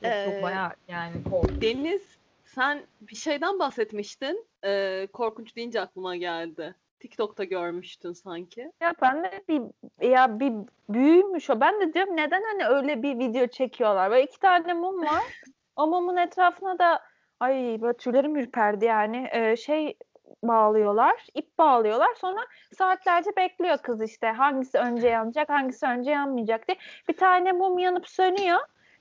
Ee, 0.02 0.24
Çok 0.24 0.42
bayağı 0.42 0.70
yani 0.88 1.24
korkunç. 1.30 1.62
Deniz 1.62 2.02
sen 2.44 2.82
bir 3.00 3.16
şeyden 3.16 3.58
bahsetmiştin. 3.58 4.46
Ee, 4.64 5.08
korkunç 5.12 5.56
deyince 5.56 5.80
aklıma 5.80 6.16
geldi. 6.16 6.74
TikTok'ta 7.00 7.44
görmüştün 7.44 8.12
sanki. 8.12 8.72
Ya 8.80 8.94
ben 9.02 9.24
de 9.24 9.44
bir 9.48 9.62
ya 10.08 10.40
bir 10.40 10.52
büyümüş 10.88 11.50
o. 11.50 11.60
Ben 11.60 11.80
de 11.80 11.94
diyorum 11.94 12.16
neden 12.16 12.42
hani 12.42 12.66
öyle 12.66 13.02
bir 13.02 13.18
video 13.18 13.46
çekiyorlar. 13.46 14.10
Böyle 14.10 14.24
iki 14.24 14.38
tane 14.38 14.74
mum 14.74 15.02
var. 15.02 15.22
o 15.76 15.86
mumun 15.86 16.16
etrafına 16.16 16.78
da 16.78 17.00
ay 17.40 17.78
böyle 17.80 17.96
tüylerim 17.96 18.36
ürperdi 18.36 18.84
yani. 18.84 19.28
Ee, 19.32 19.56
şey 19.56 19.96
bağlıyorlar, 20.42 21.26
ip 21.34 21.58
bağlıyorlar. 21.58 22.14
Sonra 22.14 22.40
saatlerce 22.78 23.30
bekliyor 23.36 23.78
kız 23.78 24.02
işte. 24.02 24.26
Hangisi 24.26 24.78
önce 24.78 25.08
yanacak, 25.08 25.48
hangisi 25.48 25.86
önce 25.86 26.10
yanmayacak 26.10 26.68
diye. 26.68 26.78
Bir 27.08 27.16
tane 27.16 27.52
mum 27.52 27.78
yanıp 27.78 28.08
sönüyor. 28.08 28.60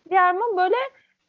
Diğer 0.10 0.34
mum 0.34 0.58
böyle 0.58 0.76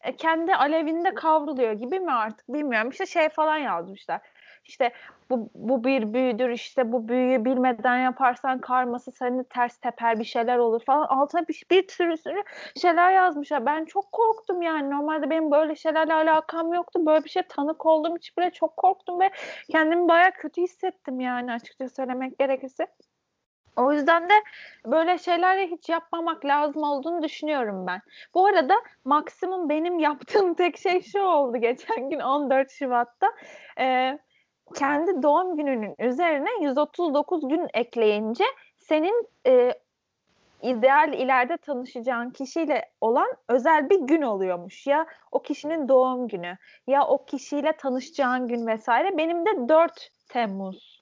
e, 0.01 0.17
kendi 0.17 0.55
alevinde 0.55 1.15
kavruluyor 1.15 1.73
gibi 1.73 2.01
mi 2.01 2.13
artık 2.13 2.49
bilmiyorum. 2.49 2.91
İşte 2.91 3.07
şey 3.07 3.29
falan 3.29 3.57
yazmışlar. 3.57 4.21
İşte 4.65 4.93
bu, 5.31 5.51
bu 5.55 5.85
bir 5.85 6.13
büyüdür 6.13 6.51
işte 6.51 6.93
bu 6.93 7.09
büyüyü 7.09 7.45
bilmeden 7.45 7.97
yaparsan 7.99 8.61
karması 8.61 9.13
seni 9.13 9.45
ters 9.45 9.77
teper 9.79 10.19
bir 10.19 10.25
şeyler 10.25 10.59
olur 10.59 10.85
falan. 10.85 11.07
Altına 11.07 11.49
bir, 11.49 11.63
bir 11.71 11.89
sürü 11.89 12.17
sürü 12.17 12.43
şeyler 12.81 13.13
yazmışlar. 13.13 13.67
Ben 13.67 13.85
çok 13.85 14.13
korktum 14.13 14.63
yani. 14.63 14.91
Normalde 14.91 15.31
benim 15.31 15.51
böyle 15.51 15.77
şeylerle 15.77 16.15
alakam 16.15 16.73
yoktu. 16.73 17.07
Böyle 17.07 17.25
bir 17.25 17.31
şey 17.31 17.43
tanık 17.43 17.87
olduğum 17.87 18.17
için 18.17 18.35
bile 18.39 18.51
çok 18.51 18.77
korktum 18.77 19.21
ve 19.21 19.31
kendimi 19.71 20.09
baya 20.09 20.31
kötü 20.31 20.63
hissettim 20.63 21.21
yani 21.21 21.53
açıkça 21.53 21.89
söylemek 21.89 22.39
gerekirse. 22.39 22.87
O 23.77 23.93
yüzden 23.93 24.29
de 24.29 24.35
böyle 24.87 25.19
şeylerle 25.19 25.67
hiç 25.67 25.89
yapmamak 25.89 26.45
lazım 26.45 26.83
olduğunu 26.83 27.23
düşünüyorum 27.23 27.87
ben. 27.87 28.01
Bu 28.35 28.47
arada 28.47 28.75
maksimum 29.05 29.69
benim 29.69 29.99
yaptığım 29.99 30.55
tek 30.61 30.79
şey 30.79 31.03
şu 31.03 31.23
oldu 31.23 31.57
geçen 31.57 32.11
gün 32.11 32.21
14 32.21 32.71
Şubat'ta. 32.71 33.27
Ee, 33.79 34.19
kendi 34.75 35.23
doğum 35.23 35.57
gününün 35.57 35.95
üzerine 35.99 36.49
139 36.61 37.49
gün 37.49 37.69
ekleyince 37.75 38.45
senin 38.77 39.29
e, 39.47 39.75
ideal 40.63 41.13
ileride 41.13 41.57
tanışacağın 41.57 42.31
kişiyle 42.31 42.91
olan 43.01 43.29
özel 43.49 43.91
bir 43.91 44.01
gün 44.01 44.23
oluyormuş. 44.23 44.87
Ya 44.87 45.07
o 45.33 45.43
kişinin 45.43 45.89
doğum 45.89 46.29
günü 46.29 46.57
ya 46.87 47.07
o 47.07 47.25
kişiyle 47.25 47.73
tanışacağın 47.73 48.49
gün 48.49 48.67
vesaire. 48.67 49.19
Benim 49.19 49.47
de 49.47 49.69
4 49.69 50.11
Temmuz 50.29 51.00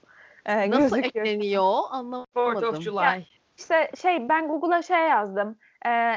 e, 0.49 0.71
Nasıl 0.71 0.97
gözüküyor. 0.97 1.27
ekleniyor? 1.27 1.63
o? 1.63 1.83
Fourth 2.35 2.57
of 2.57 2.65
Anlamadım. 2.65 2.83
July. 2.83 3.25
İşte 3.57 3.91
şey 4.03 4.29
ben 4.29 4.49
Google'a 4.49 4.83
şey 4.83 5.09
yazdım. 5.09 5.59
E, 5.87 6.15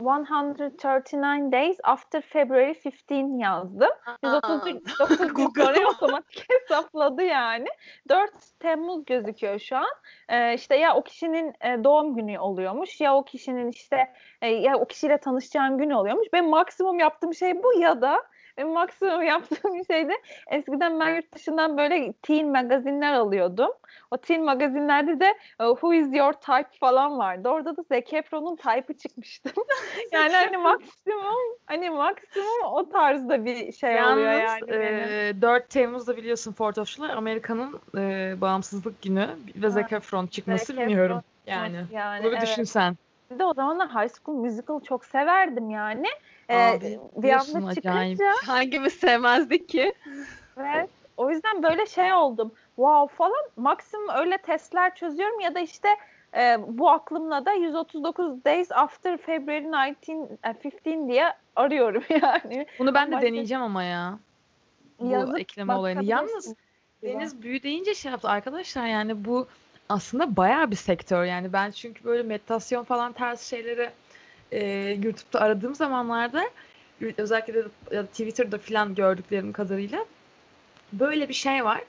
139 0.00 1.52
days 1.52 1.78
after 1.84 2.20
February 2.20 2.74
15 3.10 3.42
yazdım. 3.42 3.90
139 4.22 5.18
gün 5.18 5.28
Google. 5.34 5.64
sonra 5.64 5.88
otomatik 5.88 6.46
hesapladı 6.50 7.22
yani. 7.22 7.66
4 8.08 8.30
Temmuz 8.60 9.04
gözüküyor 9.04 9.58
şu 9.58 9.76
an. 9.76 9.88
Ee, 10.28 10.54
işte 10.54 10.76
ya 10.76 10.94
o 10.94 11.02
kişinin 11.02 11.54
e, 11.60 11.84
doğum 11.84 12.14
günü 12.16 12.38
oluyormuş 12.38 13.00
ya 13.00 13.16
o 13.16 13.24
kişinin 13.24 13.70
işte 13.70 14.12
e, 14.42 14.48
ya 14.48 14.76
o 14.76 14.84
kişiyle 14.84 15.18
tanışacağın 15.18 15.78
gün 15.78 15.90
oluyormuş. 15.90 16.26
Ben 16.32 16.48
maksimum 16.48 16.98
yaptığım 16.98 17.34
şey 17.34 17.62
bu 17.62 17.78
ya 17.78 18.00
da 18.00 18.22
benim 18.56 18.68
maksimum 18.72 19.22
yaptığım 19.22 19.84
şey 19.84 20.08
de 20.08 20.12
eskiden 20.50 21.00
ben 21.00 21.14
yurt 21.14 21.34
dışından 21.34 21.78
böyle 21.78 22.12
teen 22.12 22.52
magazinler 22.52 23.12
alıyordum. 23.12 23.70
O 24.10 24.16
teen 24.16 24.44
magazinlerde 24.44 25.20
de 25.20 25.26
e, 25.60 25.64
Who 25.64 25.94
is 25.94 26.14
your 26.14 26.32
type 26.32 26.68
falan 26.80 27.18
vardı. 27.18 27.48
Orada 27.48 27.76
da 27.76 27.82
Zac 27.82 28.16
Efron'un 28.16 28.56
type'ı 28.56 28.96
çıkmıştı. 28.96 29.50
yani 30.12 30.32
hani 30.32 30.56
maksimum 30.56 31.58
hani 31.66 31.90
maksimum 31.90 32.62
o 32.72 32.88
tarzda 32.88 33.44
bir 33.44 33.72
şey 33.72 34.02
oluyor 34.02 34.32
Yalnız 34.32 34.68
yani 34.68 34.68
benim. 34.68 35.38
e, 35.38 35.42
4 35.42 35.70
Temmuz'da 35.70 36.16
biliyorsun 36.16 36.52
Fourth 36.52 36.78
of 36.78 36.88
July 36.88 37.12
Amerika'nın 37.12 37.80
e, 37.96 38.34
bağımsızlık 38.40 39.02
günü 39.02 39.28
ve 39.56 39.70
Zac 39.70 39.96
Efron 39.96 40.26
çıkması 40.26 40.66
Zac 40.66 40.78
bilmiyorum. 40.78 41.22
Efron 41.46 41.62
Yani. 41.62 41.84
yani 41.92 42.24
Bunu 42.24 42.32
bir 42.32 42.36
evet. 42.36 42.48
düşünsen. 42.48 42.96
Bir 43.30 43.38
de 43.38 43.44
o 43.44 43.54
zamanlar 43.54 43.88
High 43.88 44.12
School 44.24 44.38
Musical 44.38 44.80
çok 44.80 45.04
severdim 45.04 45.70
yani. 45.70 46.06
Ee, 46.48 46.56
Abi, 46.56 46.98
bir 47.16 47.22
diyorsun 47.22 47.62
anda 47.62 47.74
çıkınca 47.74 48.32
Hangimiz 48.46 48.92
sevmezdik 48.92 49.68
ki? 49.68 49.92
evet, 50.56 50.90
o 51.16 51.30
yüzden 51.30 51.62
böyle 51.62 51.86
şey 51.86 52.12
oldum. 52.12 52.52
Wow 52.76 53.16
falan 53.16 53.44
maksimum 53.56 54.08
öyle 54.16 54.38
testler 54.38 54.94
çözüyorum 54.94 55.40
ya 55.40 55.54
da 55.54 55.60
işte 55.60 55.88
e, 56.36 56.56
bu 56.68 56.90
aklımla 56.90 57.46
da 57.46 57.52
139 57.52 58.44
days 58.44 58.72
after 58.72 59.16
February 59.16 59.66
19, 59.66 60.14
e, 60.44 60.94
15 60.94 61.08
diye 61.08 61.32
arıyorum 61.56 62.04
yani. 62.22 62.66
Bunu 62.78 62.94
ben 62.94 63.10
de 63.10 63.14
Başka- 63.14 63.26
deneyeceğim 63.26 63.62
ama 63.62 63.82
ya. 63.82 64.18
Bu 65.00 65.10
Yazıp 65.10 65.40
ekleme 65.40 65.74
olayını. 65.74 66.04
Yalnız. 66.04 66.54
Deniz 67.02 67.42
büyü 67.42 67.62
deyince 67.62 67.94
şey 67.94 68.10
yaptı 68.12 68.28
arkadaşlar 68.28 68.86
yani 68.86 69.24
bu 69.24 69.46
aslında 69.88 70.36
bayağı 70.36 70.70
bir 70.70 70.76
sektör 70.76 71.24
yani 71.24 71.52
ben 71.52 71.70
çünkü 71.70 72.04
böyle 72.04 72.22
meditasyon 72.22 72.84
falan 72.84 73.12
tarz 73.12 73.40
şeyleri 73.40 73.90
e, 74.52 74.64
YouTube'da 75.02 75.40
aradığım 75.40 75.74
zamanlarda 75.74 76.44
özellikle 77.18 77.54
de 77.54 77.64
ya 77.92 78.02
da 78.02 78.06
Twitter'da 78.06 78.58
falan 78.58 78.94
gördüklerim 78.94 79.52
kadarıyla 79.52 80.04
böyle 80.92 81.28
bir 81.28 81.34
şey 81.34 81.64
var. 81.64 81.82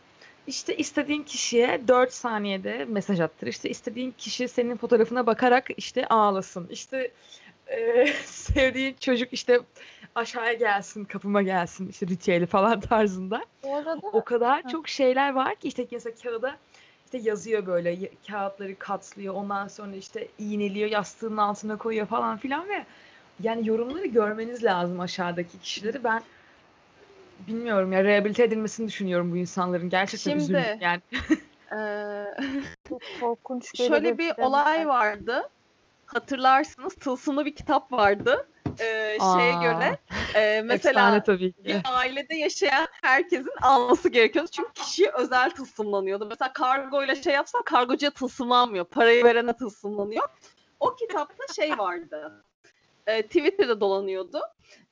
İşte 0.47 0.77
istediğin 0.77 1.23
kişiye 1.23 1.81
4 1.87 2.13
saniyede 2.13 2.85
mesaj 2.85 3.19
attır. 3.19 3.47
İşte 3.47 3.69
istediğin 3.69 4.11
kişi 4.17 4.47
senin 4.47 4.77
fotoğrafına 4.77 5.25
bakarak 5.25 5.67
işte 5.77 6.07
ağlasın. 6.07 6.67
İşte 6.69 7.11
e, 7.67 8.07
sevdiğin 8.25 8.95
çocuk 8.99 9.33
işte 9.33 9.59
aşağıya 10.15 10.53
gelsin, 10.53 11.05
kapıma 11.05 11.41
gelsin 11.41 11.89
işte 11.89 12.07
ritüeli 12.07 12.45
falan 12.45 12.79
tarzında 12.89 13.45
Bu 13.63 13.75
arada 13.75 13.99
o 14.03 14.23
kadar 14.23 14.63
Ha. 14.63 14.69
çok 14.69 14.87
şeyler 14.87 15.33
var 15.33 15.55
ki 15.55 15.67
işte 15.67 15.87
mesela 15.91 16.15
kağıda 16.23 16.57
işte 17.15 17.29
yazıyor 17.29 17.65
böyle 17.65 18.09
kağıtları 18.27 18.79
katlıyor 18.79 19.33
ondan 19.33 19.67
sonra 19.67 19.95
işte 19.95 20.27
iğneliyor 20.39 20.89
yastığının 20.89 21.37
altına 21.37 21.77
koyuyor 21.77 22.05
falan 22.05 22.37
filan 22.37 22.69
ve 22.69 22.85
yani 23.43 23.67
yorumları 23.67 24.05
görmeniz 24.05 24.63
lazım 24.63 24.99
aşağıdaki 24.99 25.59
kişileri 25.59 26.03
ben 26.03 26.21
bilmiyorum 27.47 27.93
ya 27.93 28.03
rehabilite 28.03 28.43
edilmesini 28.43 28.87
düşünüyorum 28.87 29.31
bu 29.31 29.37
insanların 29.37 29.89
gerçekten 29.89 30.31
Şimdi- 30.31 30.43
üzüldüm 30.43 30.79
yani. 30.81 31.01
Çok 32.89 33.01
korkunç 33.19 33.77
şöyle 33.77 34.17
bir 34.17 34.33
olay 34.37 34.87
vardı. 34.87 35.49
Hatırlarsınız 36.05 36.95
tılsımlı 36.95 37.45
bir 37.45 37.55
kitap 37.55 37.91
vardı. 37.91 38.47
Ee, 38.79 39.17
şeye 39.19 39.53
Aa, 39.53 39.63
göre 39.63 39.97
e, 40.35 40.61
mesela 40.61 41.23
tabii 41.23 41.51
ki. 41.51 41.65
bir 41.65 41.81
ailede 41.85 42.35
yaşayan 42.35 42.87
herkesin 43.01 43.53
alması 43.61 44.09
gerekiyordu. 44.09 44.49
Çünkü 44.51 44.73
kişiye 44.73 45.11
özel 45.11 45.49
tılsımlanıyordu. 45.49 46.25
Mesela 46.25 46.53
kargo 46.53 47.03
ile 47.03 47.15
şey 47.15 47.33
yapsan 47.33 47.63
kargocuya 47.63 48.11
tılsımlanmıyor. 48.11 48.85
Parayı 48.85 49.23
verene 49.23 49.53
tılsımlanıyor. 49.53 50.27
O 50.79 50.95
kitapta 50.95 51.53
şey 51.53 51.77
vardı. 51.77 52.43
E, 53.07 53.21
Twitter'da 53.21 53.81
dolanıyordu. 53.81 54.41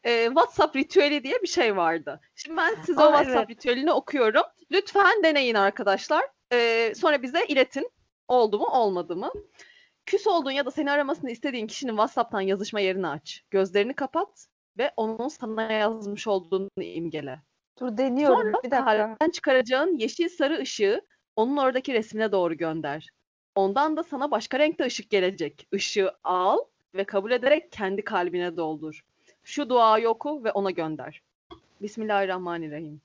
E, 0.03 0.25
WhatsApp 0.25 0.75
ritüeli 0.75 1.23
diye 1.23 1.41
bir 1.41 1.47
şey 1.47 1.77
vardı. 1.77 2.19
Şimdi 2.35 2.57
ben 2.57 2.75
size 2.85 3.01
o 3.01 3.03
Aa, 3.03 3.07
WhatsApp 3.07 3.37
evet. 3.37 3.49
ritüelini 3.49 3.91
okuyorum. 3.91 4.43
Lütfen 4.71 5.23
deneyin 5.23 5.55
arkadaşlar. 5.55 6.23
E, 6.53 6.93
sonra 6.95 7.21
bize 7.21 7.45
iletin. 7.45 7.91
Oldu 8.27 8.59
mu 8.59 8.65
olmadı 8.65 9.15
mı? 9.15 9.31
Küs 10.05 10.27
olduğun 10.27 10.51
ya 10.51 10.65
da 10.65 10.71
seni 10.71 10.91
aramasını 10.91 11.31
istediğin 11.31 11.67
kişinin 11.67 11.91
WhatsApp'tan 11.91 12.41
yazışma 12.41 12.79
yerini 12.79 13.07
aç. 13.07 13.43
Gözlerini 13.51 13.93
kapat 13.93 14.47
ve 14.77 14.91
onun 14.97 15.27
sana 15.27 15.71
yazmış 15.71 16.27
olduğunu 16.27 16.69
imgele. 16.77 17.39
Dur 17.79 17.97
deniyorum 17.97 18.37
Sonra 18.37 18.49
bir 18.49 18.53
dakika. 18.53 18.77
taharetten 18.77 19.29
çıkaracağın 19.29 19.97
yeşil 19.97 20.29
sarı 20.29 20.59
ışığı 20.59 21.01
onun 21.35 21.57
oradaki 21.57 21.93
resmine 21.93 22.31
doğru 22.31 22.53
gönder. 22.53 23.09
Ondan 23.55 23.97
da 23.97 24.03
sana 24.03 24.31
başka 24.31 24.59
renkte 24.59 24.85
ışık 24.85 25.09
gelecek. 25.09 25.67
Işığı 25.71 26.11
al 26.23 26.57
ve 26.95 27.03
kabul 27.03 27.31
ederek 27.31 27.71
kendi 27.71 28.03
kalbine 28.03 28.57
doldur. 28.57 29.05
Şu 29.43 29.69
duayı 29.69 30.09
oku 30.09 30.43
ve 30.43 30.51
ona 30.51 30.71
gönder. 30.71 31.21
Bismillahirrahmanirrahim. 31.81 33.01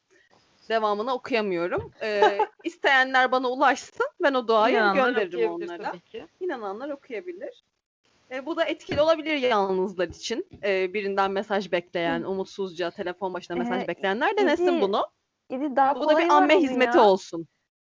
Devamını 0.69 1.13
okuyamıyorum. 1.15 1.93
Ee, 2.03 2.39
isteyenler 2.65 3.33
bana 3.33 3.49
ulaşsın. 3.51 4.07
Ben 4.23 4.35
o 4.35 4.49
duayı 4.49 4.75
İnananlar 4.77 5.09
gönderirim 5.09 5.51
onlara. 5.51 5.93
İnananlar 6.41 6.89
okuyabilir. 6.91 7.65
E, 8.31 8.47
bu 8.47 8.57
da 8.57 8.65
etkili 8.65 9.01
olabilir 9.01 9.37
yalnızlar 9.37 10.09
için. 10.09 10.47
E, 10.63 10.95
birinden 10.95 11.31
mesaj 11.31 11.73
bekleyen, 11.73 12.23
umutsuzca 12.23 12.91
telefon 12.91 13.35
başına 13.35 13.57
mesaj 13.57 13.83
Ee, 13.85 13.89
bekleyenler 13.89 14.37
denesin 14.37 14.67
İdi- 14.73 14.81
bunu. 14.81 15.07
İdi 15.51 15.77
daha 15.77 15.95
Bu 15.97 16.09
da 16.09 16.19
bir 16.19 16.29
amme 16.29 16.61
hizmeti 16.61 16.99
ya. 16.99 17.05
olsun. 17.05 17.47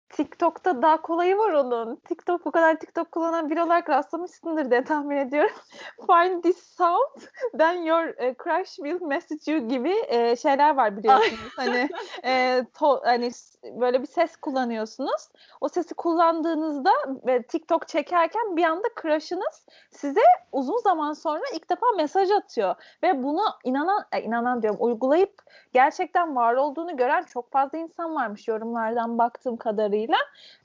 TikTok'ta 0.09 0.81
daha 0.81 1.01
kolayı 1.01 1.37
var 1.37 1.51
onun. 1.51 1.95
TikTok 1.95 2.45
bu 2.45 2.51
kadar 2.51 2.75
TikTok 2.75 3.11
kullanan 3.11 3.49
biri 3.49 3.63
olarak 3.63 3.89
rastlamışsındır 3.89 4.71
diye 4.71 4.83
tahmin 4.83 5.17
ediyorum. 5.17 5.55
Find 6.07 6.43
this 6.43 6.57
sound, 6.57 7.21
then 7.57 7.83
your 7.83 8.07
uh, 8.07 8.33
crush 8.43 8.75
will 8.75 9.01
message 9.01 9.51
you 9.51 9.67
gibi 9.67 9.93
e, 10.07 10.35
şeyler 10.35 10.75
var 10.75 10.97
biliyorsunuz. 10.97 11.51
hani 11.55 11.89
e, 12.23 12.65
to, 12.79 13.01
hani 13.03 13.31
böyle 13.63 14.01
bir 14.01 14.07
ses 14.07 14.35
kullanıyorsunuz. 14.35 15.29
O 15.61 15.69
sesi 15.69 15.93
kullandığınızda 15.93 16.91
ve 17.27 17.43
TikTok 17.43 17.87
çekerken 17.87 18.57
bir 18.57 18.63
anda 18.63 18.87
crush'ınız 19.01 19.65
size 19.91 20.23
uzun 20.51 20.77
zaman 20.77 21.13
sonra 21.13 21.43
ilk 21.53 21.69
defa 21.69 21.85
mesaj 21.97 22.31
atıyor 22.31 22.75
ve 23.03 23.23
bunu 23.23 23.43
inanan 23.63 24.05
e, 24.11 24.21
inanan 24.21 24.61
diyorum 24.61 24.79
uygulayıp 24.81 25.33
gerçekten 25.73 26.35
var 26.35 26.53
olduğunu 26.53 26.97
gören 26.97 27.23
çok 27.23 27.51
fazla 27.51 27.77
insan 27.77 28.15
varmış 28.15 28.47
yorumlardan 28.47 29.17
baktığım 29.17 29.57
kadarıyla. 29.57 29.98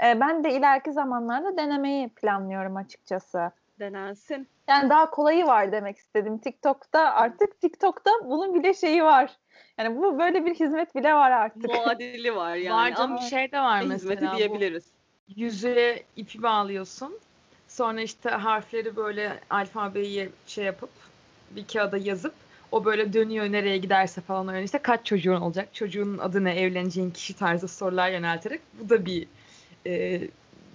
E, 0.05 0.21
ben 0.21 0.45
de 0.45 0.53
ileriki 0.55 0.93
zamanlarda 0.93 1.57
denemeyi 1.57 2.09
planlıyorum 2.09 2.77
açıkçası. 2.77 3.51
Denensin. 3.81 4.49
Yani 4.69 4.91
daha 4.91 5.11
kolayı 5.11 5.47
var 5.47 5.73
demek 5.73 5.97
istedim. 5.97 6.39
TikTok'ta 6.39 7.01
artık 7.01 7.61
TikTok'ta 7.61 8.11
bunun 8.25 8.55
bile 8.55 8.75
şeyi 8.75 9.03
var. 9.03 9.31
Yani 9.79 9.97
bu 9.97 10.19
böyle 10.19 10.45
bir 10.47 10.55
hizmet 10.55 10.95
bile 10.95 11.15
var 11.15 11.31
artık. 11.31 11.75
Muadili 11.75 12.37
var 12.37 12.55
yani. 12.55 12.77
var 12.77 12.97
canım 12.97 13.13
Ama 13.17 13.21
şey 13.21 13.53
de 13.53 13.61
var 13.61 13.83
hizmeti 13.83 14.07
mesela. 14.07 14.33
bu 14.33 14.37
diyebiliriz. 14.37 14.85
yüzüğe 15.37 16.03
ipi 16.17 16.43
bağlıyorsun. 16.43 17.19
Sonra 17.69 18.01
işte 18.01 18.31
harfleri 18.31 18.97
böyle 18.97 19.41
alfabeyi 19.51 20.31
şey 20.47 20.65
yapıp 20.65 20.91
bir 21.51 21.67
kağıda 21.67 21.97
yazıp 21.97 22.35
o 22.75 22.85
böyle 22.85 23.13
dönüyor 23.13 23.53
nereye 23.53 23.77
giderse 23.79 24.21
falan 24.21 24.49
öyle 24.49 24.65
işte 24.65 24.79
kaç 24.79 25.07
çocuğun 25.07 25.41
olacak, 25.41 25.69
çocuğun 25.75 26.19
adı 26.19 26.45
ne, 26.45 26.55
evleneceğin 26.61 27.11
kişi 27.11 27.35
tarzı 27.37 27.69
sorular 27.69 28.11
yönelterek 28.11 28.61
bu 28.81 28.89
da 28.89 29.07
bir 29.07 29.27
e, 29.87 30.21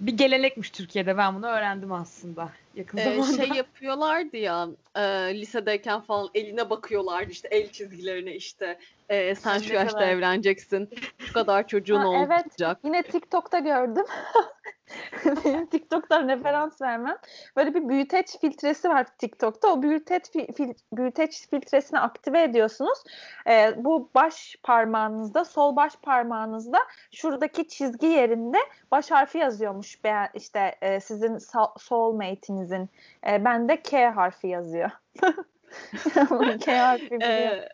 bir 0.00 0.12
gelenekmiş 0.16 0.70
Türkiye'de 0.70 1.16
ben 1.16 1.34
bunu 1.34 1.46
öğrendim 1.46 1.92
aslında 1.92 2.48
yakın 2.74 2.98
Ee, 2.98 3.02
zamanda. 3.04 3.36
şey 3.46 3.56
yapıyorlardı 3.56 4.36
ya 4.36 4.68
e, 4.96 5.00
lisedeyken 5.40 6.00
falan 6.00 6.28
eline 6.34 6.70
bakıyorlardı 6.70 7.30
işte 7.30 7.48
el 7.50 7.68
çizgilerine 7.72 8.34
işte 8.34 8.78
e, 9.08 9.34
sen 9.34 9.58
şu 9.58 9.70
ne 9.70 9.74
yaşta 9.76 9.98
kadar- 9.98 10.08
evleneceksin 10.08 10.90
şu 11.18 11.32
kadar 11.32 11.66
çocuğun 11.68 12.00
Ha, 12.00 12.08
evet. 12.26 12.44
olacak. 12.46 12.78
Yine 12.84 13.02
TikTok'ta 13.02 13.58
gördüm. 13.58 14.04
Benim 15.44 15.66
TikTok'tan 15.66 16.28
referans 16.28 16.82
vermem. 16.82 17.16
Böyle 17.56 17.74
bir 17.74 17.88
büyüteç 17.88 18.38
filtresi 18.40 18.88
var 18.88 19.06
TikTok'ta. 19.18 19.68
O 19.68 19.82
büyüteç, 19.82 20.24
fi- 20.24 20.52
fil- 20.52 20.78
büyüteç 20.92 21.48
filtresini 21.50 22.00
aktive 22.00 22.42
ediyorsunuz. 22.42 22.98
Ee, 23.46 23.74
bu 23.76 24.10
baş 24.14 24.56
parmağınızda, 24.62 25.44
sol 25.44 25.76
baş 25.76 25.96
parmağınızda 26.02 26.78
şuradaki 27.12 27.68
çizgi 27.68 28.06
yerinde 28.06 28.58
baş 28.90 29.10
harfi 29.10 29.38
yazıyormuş. 29.38 30.04
Be- 30.04 30.30
işte 30.34 30.76
e, 30.80 31.00
sizin 31.00 31.38
soulmate'inizin. 31.78 32.88
E, 33.26 33.44
bende 33.44 33.82
K 33.82 34.10
harfi 34.10 34.46
yazıyor. 34.48 34.90
K 36.60 36.78
harfi 36.78 37.10
biliyor. 37.10 37.56
Ee, 37.56 37.68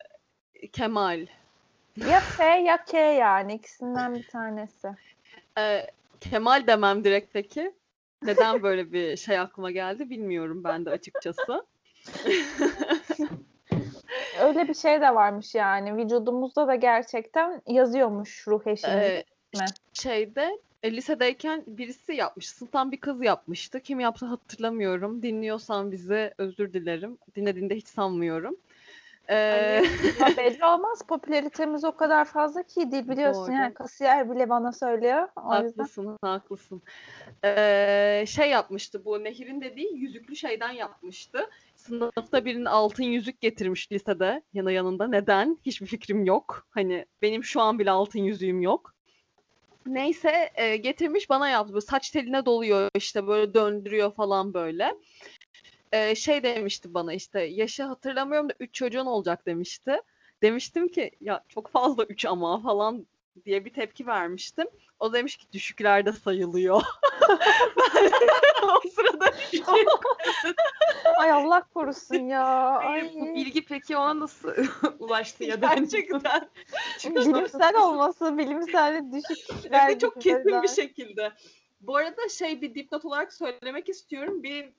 Kemal. 0.73 1.27
Ya 1.97 2.21
F 2.21 2.45
ya 2.45 2.85
K 2.85 2.99
yani 2.99 3.55
ikisinden 3.55 4.15
bir 4.15 4.29
tanesi. 4.29 4.89
Ee, 5.59 5.87
Kemal 6.21 6.67
demem 6.67 7.05
direkt 7.05 7.33
peki. 7.33 7.75
Neden 8.23 8.63
böyle 8.63 8.93
bir 8.93 9.17
şey 9.17 9.39
aklıma 9.39 9.71
geldi 9.71 10.11
bilmiyorum 10.11 10.65
ben 10.65 10.85
de 10.85 10.91
açıkçası. 10.91 11.67
Öyle 14.41 14.69
bir 14.69 14.75
şey 14.75 15.01
de 15.01 15.15
varmış 15.15 15.55
yani. 15.55 15.97
Vücudumuzda 15.97 16.69
da 16.69 16.75
gerçekten 16.75 17.63
yazıyormuş 17.67 18.49
ruh 18.49 18.67
eşimiz. 18.67 18.97
Ee, 18.97 19.25
mi? 19.55 19.65
şeyde 19.93 20.59
e, 20.83 20.97
lisedeyken 20.97 21.65
birisi 21.67 22.15
yapmış. 22.15 22.49
Sınıftan 22.49 22.93
bir 22.93 23.01
kız 23.01 23.23
yapmıştı. 23.23 23.81
Kim 23.81 24.01
yaptı 24.01 24.27
hatırlamıyorum. 24.27 25.23
Dinliyorsan 25.23 25.93
bize 25.93 26.35
özür 26.39 26.73
dilerim. 26.73 27.19
Dinlediğinde 27.37 27.75
hiç 27.75 27.89
sanmıyorum. 27.89 28.57
Ee, 29.29 29.37
Ya 30.21 30.27
belli 30.37 30.65
olmaz. 30.65 31.03
Popülaritemiz 31.09 31.85
o 31.85 31.97
kadar 31.97 32.25
fazla 32.25 32.63
ki 32.63 32.91
değil 32.91 33.09
biliyorsun. 33.09 33.47
Doğru. 33.47 33.53
Yani 33.53 33.75
kasiyer 33.75 34.31
bile 34.31 34.49
bana 34.49 34.73
söylüyor. 34.73 35.29
O 35.37 35.55
yüzden. 35.55 35.83
haklısın, 35.83 36.19
haklısın. 36.23 36.83
Ee, 37.45 38.25
şey 38.29 38.51
yapmıştı 38.51 39.05
bu 39.05 39.25
Nehir'in 39.25 39.61
dediği 39.61 39.97
yüzüklü 39.97 40.37
şeyden 40.37 40.71
yapmıştı. 40.71 41.51
Sınıfta 41.77 42.45
birinin 42.45 42.65
altın 42.65 43.05
yüzük 43.05 43.41
getirmiş 43.41 43.93
lisede 43.93 44.43
yana 44.55 44.73
yanında. 44.73 45.09
Neden? 45.09 45.59
Hiçbir 45.67 45.87
fikrim 45.87 46.25
yok. 46.25 46.67
Hani 46.71 47.07
benim 47.23 47.45
şu 47.45 47.61
an 47.61 47.79
bile 47.79 47.91
altın 47.91 48.21
yüzüğüm 48.21 48.61
yok. 48.61 48.97
Neyse 49.87 50.51
e, 50.55 50.77
getirmiş 50.77 51.31
bana 51.31 51.49
yaptı. 51.49 51.73
Böyle 51.73 51.81
saç 51.81 52.11
teline 52.11 52.47
doluyor 52.47 52.91
işte 52.95 53.27
böyle 53.27 53.55
döndürüyor 53.55 54.15
falan 54.15 54.55
böyle. 54.55 54.95
Ee, 55.97 56.15
şey 56.15 56.43
demişti 56.43 56.95
bana 56.95 57.13
işte 57.13 57.41
yaşı 57.41 57.83
hatırlamıyorum 57.83 58.49
da 58.49 58.55
3 58.61 58.75
çocuğun 58.75 59.07
olacak 59.07 59.47
demişti. 59.47 60.03
Demiştim 60.43 60.89
ki 60.89 61.11
ya 61.21 61.45
çok 61.49 61.69
fazla 61.69 62.05
3 62.05 62.25
ama 62.25 62.63
falan 62.63 63.07
diye 63.45 63.65
bir 63.65 63.73
tepki 63.73 64.07
vermiştim. 64.07 64.67
O 65.01 65.13
demiş 65.13 65.37
ki 65.37 65.47
düşüklerde 65.53 66.13
sayılıyor. 66.13 66.83
o 68.63 68.89
sırada 68.89 69.33
şok. 69.57 70.05
Ay 71.19 71.31
Allah 71.31 71.63
korusun 71.75 72.29
ya. 72.29 72.47
Ay. 72.77 73.13
Bu 73.15 73.35
bilgi 73.35 73.65
peki 73.65 73.97
ona 73.97 74.21
nasıl 74.21 74.53
ulaştı 74.99 75.45
ya 75.45 75.63
da 75.63 75.69
hani 75.69 75.89
Gerçekten. 75.89 76.49
Bilimsel 77.05 77.77
olması, 77.77 78.39
bilimsel 78.39 79.05
düşük. 79.13 80.01
Çok 80.01 80.21
kesin 80.21 80.63
bir 80.63 80.69
şekilde. 80.69 81.33
Bu 81.81 81.97
arada 81.97 82.29
şey 82.29 82.63
bir 82.63 82.75
dipnot 82.75 83.05
olarak 83.05 83.33
söylemek 83.33 83.89
istiyorum. 83.89 84.43
Bir 84.43 84.73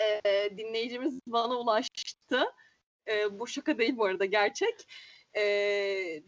e, 0.00 0.50
dinleyicimiz 0.56 1.20
bana 1.26 1.60
ulaştı. 1.60 2.44
E, 3.08 3.38
bu 3.38 3.46
şaka 3.46 3.78
değil 3.78 3.96
bu 3.96 4.04
arada 4.04 4.24
gerçek. 4.24 4.74
E, 5.36 5.42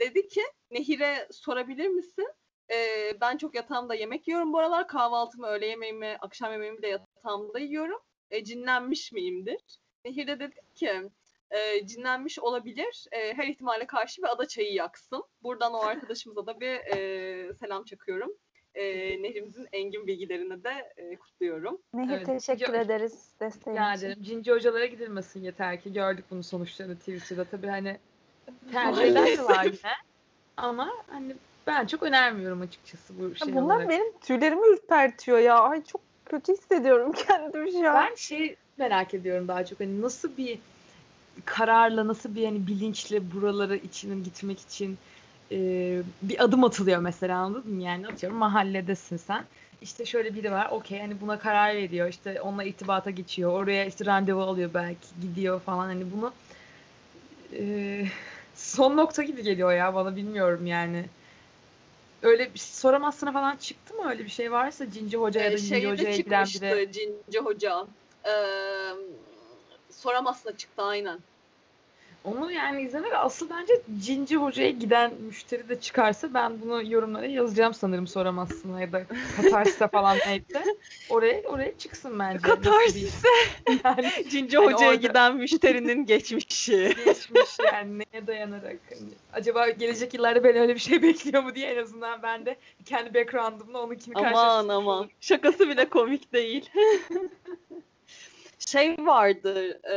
dedi 0.01 0.29
ki 0.29 0.43
Nehir'e 0.71 1.29
sorabilir 1.31 1.89
misin? 1.89 2.29
E, 2.73 2.77
ben 3.21 3.37
çok 3.37 3.55
yatağımda 3.55 3.95
yemek 3.95 4.29
yiyorum 4.29 4.53
bu 4.53 4.59
aralar. 4.59 4.89
Kahvaltımı, 4.89 5.47
öğle 5.47 5.67
yemeğimi, 5.67 6.17
akşam 6.21 6.53
yemeğimi 6.53 6.83
de 6.83 6.89
yatağımda 6.89 7.59
yiyorum. 7.59 8.01
E, 8.31 8.45
cinlenmiş 8.45 9.13
miyimdir? 9.13 9.61
Nehir 10.05 10.27
de 10.27 10.41
dedi 10.41 10.57
ki 10.75 11.11
e, 11.51 11.87
cinlenmiş 11.87 12.39
olabilir. 12.39 13.07
E, 13.13 13.35
her 13.35 13.49
ihtimale 13.49 13.87
karşı 13.87 14.23
bir 14.23 14.29
ada 14.33 14.49
çayı 14.49 14.73
yaksın. 14.73 15.25
Buradan 15.43 15.75
o 15.75 15.79
arkadaşımıza 15.79 16.47
da 16.47 16.61
bir 16.61 16.97
e, 16.97 17.55
selam 17.55 17.85
çakıyorum. 17.85 18.33
E, 18.75 18.83
nehrimizin 19.23 19.67
engin 19.73 20.07
bilgilerini 20.07 20.65
de 20.65 20.93
e, 20.97 21.17
kutluyorum. 21.17 21.79
Nehir 21.95 22.11
Evet. 22.17 22.27
teşekkür 22.27 22.75
Yo- 22.75 22.81
ederiz 22.81 23.29
desteğin 23.41 23.77
için. 23.77 24.07
ederim. 24.07 24.23
Cinci 24.23 24.53
hocalara 24.53 24.87
gidilmesin 24.87 25.43
yeter 25.43 25.81
ki. 25.81 25.93
Gördük 25.93 26.25
bunun 26.31 26.41
sonuçlarını 26.43 26.97
Twitter'da. 26.99 27.45
Tabii 27.45 27.67
hani 27.67 27.99
tercih 28.73 29.03
eden 29.03 29.27
de 29.27 29.45
var 29.45 29.65
yine. 29.65 29.93
Ama 30.57 30.91
hani 31.07 31.35
ben 31.67 31.87
çok 31.87 32.03
önermiyorum 32.03 32.61
açıkçası 32.61 33.15
bu 33.21 33.35
şey 33.35 33.55
Bunlar 33.55 33.75
olarak. 33.77 33.89
benim 33.89 34.19
tüylerimi 34.19 34.67
ürpertiyor 34.69 35.39
ya. 35.39 35.59
Ay 35.61 35.85
çok 35.85 36.01
kötü 36.25 36.53
hissediyorum 36.53 37.13
kendimi 37.29 37.73
şu 37.73 37.91
an. 37.91 38.07
Ben 38.11 38.15
şey 38.15 38.57
merak 38.79 39.15
ediyorum 39.15 39.49
daha 39.49 39.65
çok 39.67 39.81
hani 39.81 40.03
nasıl 40.03 40.37
bir 40.37 40.59
kararla 41.45 42.07
nasıl 42.09 42.35
bir 42.35 42.45
hani 42.45 42.67
bilinçle 42.67 43.33
buralara 43.33 43.77
içinin 43.77 44.25
gitmek 44.25 44.61
için 44.61 44.99
e, 45.53 45.57
bir 46.23 46.45
adım 46.45 46.65
atılıyor 46.65 46.99
mesela 47.01 47.39
anladın 47.39 47.75
mı? 47.75 47.83
Yani 47.83 48.09
atıyorum 48.09 48.39
mahalledesin 48.39 49.17
sen. 49.17 49.45
İşte 49.83 50.05
şöyle 50.05 50.35
biri 50.35 50.53
var 50.53 50.69
okey 50.71 51.01
hani 51.01 51.21
buna 51.21 51.39
karar 51.39 51.75
veriyor 51.75 52.09
işte 52.09 52.41
onunla 52.41 52.65
irtibata 52.65 53.11
geçiyor 53.11 53.53
oraya 53.53 53.85
işte 53.85 54.05
randevu 54.07 54.43
alıyor 54.43 54.71
belki 54.75 55.07
gidiyor 55.23 55.61
falan 55.61 55.87
hani 55.87 56.13
bunu 56.13 56.33
e, 57.53 58.05
son 58.55 58.97
nokta 58.97 59.23
gibi 59.23 59.43
geliyor 59.43 59.73
ya 59.73 59.95
bana 59.95 60.17
bilmiyorum 60.17 60.67
yani. 60.67 61.05
Öyle 62.23 62.55
bir 62.55 62.59
soramazsına 62.59 63.33
falan 63.33 63.57
çıktı 63.57 63.95
mı 63.95 64.11
öyle 64.11 64.25
bir 64.25 64.31
şey 64.31 64.53
varsa 64.53 64.91
Cinci 64.91 65.17
Hoca 65.17 65.41
ya 65.41 65.51
da 65.51 65.55
E, 65.55 65.59
Cinci 65.59 65.89
Hoca'ya 65.89 66.17
giden 66.17 66.45
biri. 66.45 66.93
Cinci 66.93 67.39
Hoca. 67.39 67.87
E, 68.27 68.33
soramazsına 69.91 70.57
çıktı 70.57 70.83
aynen. 70.83 71.19
Onu 72.25 72.53
yani 72.53 72.83
izlemek 72.83 73.13
asıl 73.15 73.51
bence 73.51 73.73
Cinci 74.05 74.37
Hoca'ya 74.37 74.71
giden 74.71 75.13
müşteri 75.27 75.69
de 75.69 75.81
çıkarsa 75.81 76.35
ben 76.35 76.61
bunu 76.63 76.93
yorumlara 76.93 77.27
yazacağım 77.27 77.75
sanırım 77.75 78.07
soramazsın 78.07 78.79
ya 78.79 78.93
da 78.93 79.03
Katarsis'e 79.37 79.89
falan 79.89 80.19
neyse. 80.27 80.65
Oraya 81.11 81.43
oraya 81.43 81.79
çıksın 81.79 82.19
bence. 82.19 82.39
Katarsis'e 82.39 83.29
yani 83.85 84.11
Cinci 84.31 84.57
Hani 84.57 84.73
Hoca'ya 84.73 84.91
orada- 84.91 85.01
giden 85.09 85.37
müşterinin 85.37 86.07
geçmişi. 86.07 86.95
geçmiş 87.05 87.59
yani 87.73 87.99
neye 87.99 88.27
dayanarak 88.27 88.77
hani 88.91 89.09
acaba 89.33 89.69
gelecek 89.71 90.15
yıllarda 90.15 90.45
ben 90.45 90.57
öyle 90.57 90.75
bir 90.75 90.81
şey 90.81 91.03
bekliyor 91.03 91.43
mu 91.43 91.55
diye 91.55 91.67
en 91.67 91.83
azından 91.83 92.23
ben 92.23 92.47
de 92.47 92.57
kendi 92.85 93.15
background'ımla 93.15 93.83
onun 93.83 93.95
kimi 93.95 94.17
aman 94.17 94.25
karşılaştırmış 94.33 94.75
aman. 94.75 94.97
olurum. 94.99 95.11
Şakası 95.21 95.69
bile 95.69 95.89
komik 95.89 96.33
değil. 96.33 96.71
Şey 98.75 98.97
vardı. 98.99 99.81
E, 99.93 99.97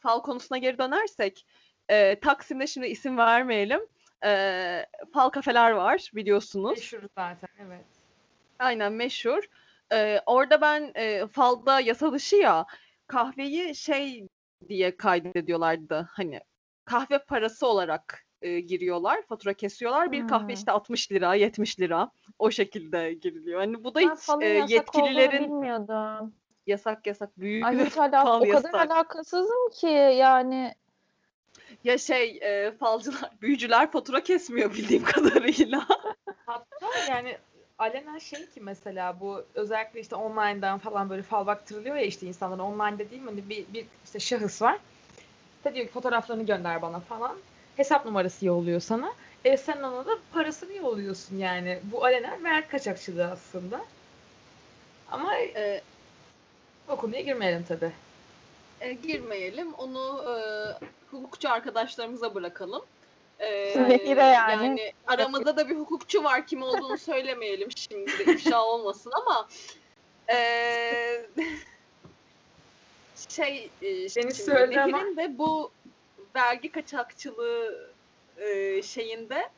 fal 0.00 0.22
konusuna 0.22 0.58
geri 0.58 0.78
dönersek. 0.78 1.46
E, 1.88 2.20
Taksim'de 2.20 2.66
şimdi 2.66 2.86
isim 2.86 3.16
vermeyelim. 3.16 3.80
E, 4.24 4.86
fal 5.14 5.28
kafeler 5.28 5.70
var 5.70 6.10
biliyorsunuz. 6.14 6.78
Meşhur 6.78 7.02
zaten 7.14 7.48
evet. 7.66 7.84
Aynen 8.58 8.92
meşhur. 8.92 9.42
Ee, 9.92 10.20
orada 10.26 10.60
ben 10.60 10.92
e, 10.94 11.26
falda 11.26 11.80
yasa 11.80 12.12
dışı 12.12 12.36
ya 12.36 12.66
kahveyi 13.06 13.74
şey 13.74 14.28
diye 14.68 14.96
kaydediyorlardı. 14.96 16.08
Hani 16.12 16.40
kahve 16.84 17.18
parası 17.18 17.66
olarak 17.66 18.24
e, 18.42 18.60
giriyorlar, 18.60 19.22
fatura 19.22 19.54
kesiyorlar. 19.54 20.12
Bir 20.12 20.28
kahve 20.28 20.42
Hmm. 20.42 20.48
işte 20.54 20.72
60 20.72 21.12
lira, 21.12 21.34
70 21.34 21.80
lira 21.80 22.10
o 22.38 22.50
şekilde 22.50 23.12
giriliyor. 23.12 23.60
Hani 23.60 23.84
bu 23.84 23.94
da 23.94 24.00
Ben 24.00 24.16
hiç 24.16 24.42
e, 24.42 24.74
yetkililerin 24.74 25.44
bilmiyordum. 25.44 26.34
Yasak 26.68 27.06
yasak 27.06 27.40
büyük 27.40 27.64
Ay 27.64 27.86
hiç 27.86 27.96
alak 27.98 28.26
o 28.26 28.40
kadar 28.40 28.46
yasak. 28.46 28.74
alakasızım 28.74 29.70
ki 29.70 29.86
yani 30.16 30.74
Ya 31.84 31.98
şey 31.98 32.38
e, 32.42 32.70
falcılar, 32.80 33.30
büyücüler 33.42 33.90
fatura 33.92 34.22
kesmiyor 34.22 34.74
bildiğim 34.74 35.04
kadarıyla. 35.14 35.86
Hatta 36.46 36.86
yani 37.10 37.36
alenen 37.78 38.18
şey 38.18 38.46
ki 38.46 38.60
mesela 38.60 39.20
bu 39.20 39.44
özellikle 39.54 40.00
işte 40.00 40.16
online'dan 40.16 40.78
falan 40.78 41.10
böyle 41.10 41.22
fal 41.22 41.46
baktırılıyor 41.46 41.96
ya 41.96 42.02
işte 42.02 42.26
insanlar 42.26 42.58
online 42.58 42.98
dediğim 42.98 43.26
hani 43.26 43.48
bir, 43.48 43.64
bir 43.74 43.86
işte 44.04 44.20
şahıs 44.20 44.62
var. 44.62 44.78
İşte 45.56 45.74
diyor 45.74 45.86
ki 45.86 45.92
fotoğraflarını 45.92 46.46
gönder 46.46 46.82
bana 46.82 47.00
falan. 47.00 47.36
Hesap 47.76 48.04
numarası 48.04 48.46
yolluyor 48.46 48.80
sana. 48.80 49.12
E 49.44 49.56
sen 49.56 49.82
ona 49.82 50.06
da 50.06 50.18
parasını 50.32 50.72
yolluyorsun 50.72 51.36
yani. 51.38 51.78
Bu 51.82 52.04
alenen 52.04 52.44
vergi 52.44 52.68
kaçakçılığı 52.68 53.30
aslında. 53.30 53.80
Ama 55.10 55.34
E, 55.36 55.82
o 56.88 56.96
konuya 56.96 57.20
girmeyelim 57.20 57.64
tabii. 57.68 57.92
e, 58.80 58.92
girmeyelim. 58.92 59.74
Onu 59.74 60.24
e, 60.28 60.34
hukukçu 61.10 61.50
arkadaşlarımıza 61.50 62.34
bırakalım. 62.34 62.82
E, 63.40 63.48
Nehir'e 63.88 64.22
yani. 64.22 64.92
aramızda 65.06 65.56
da 65.56 65.68
bir 65.68 65.76
hukukçu 65.76 66.24
var. 66.24 66.46
Kim 66.46 66.62
olduğunu 66.62 66.98
söylemeyelim 67.08 67.68
şimdi 67.76 68.18
de 68.18 68.32
ifşa 68.32 68.64
olmasın 68.64 69.12
ama 69.22 69.48
e, 70.30 70.36
şey 73.28 73.70
e, 73.82 74.08
şimdi 74.08 74.34
söyle 74.34 74.82
ama- 74.82 74.98
Nehir'in 74.98 75.16
de 75.16 75.38
bu 75.38 75.70
vergi 76.36 76.72
kaçakçılığı 76.72 77.90
e, 78.36 78.82
şeyinde 78.82 79.48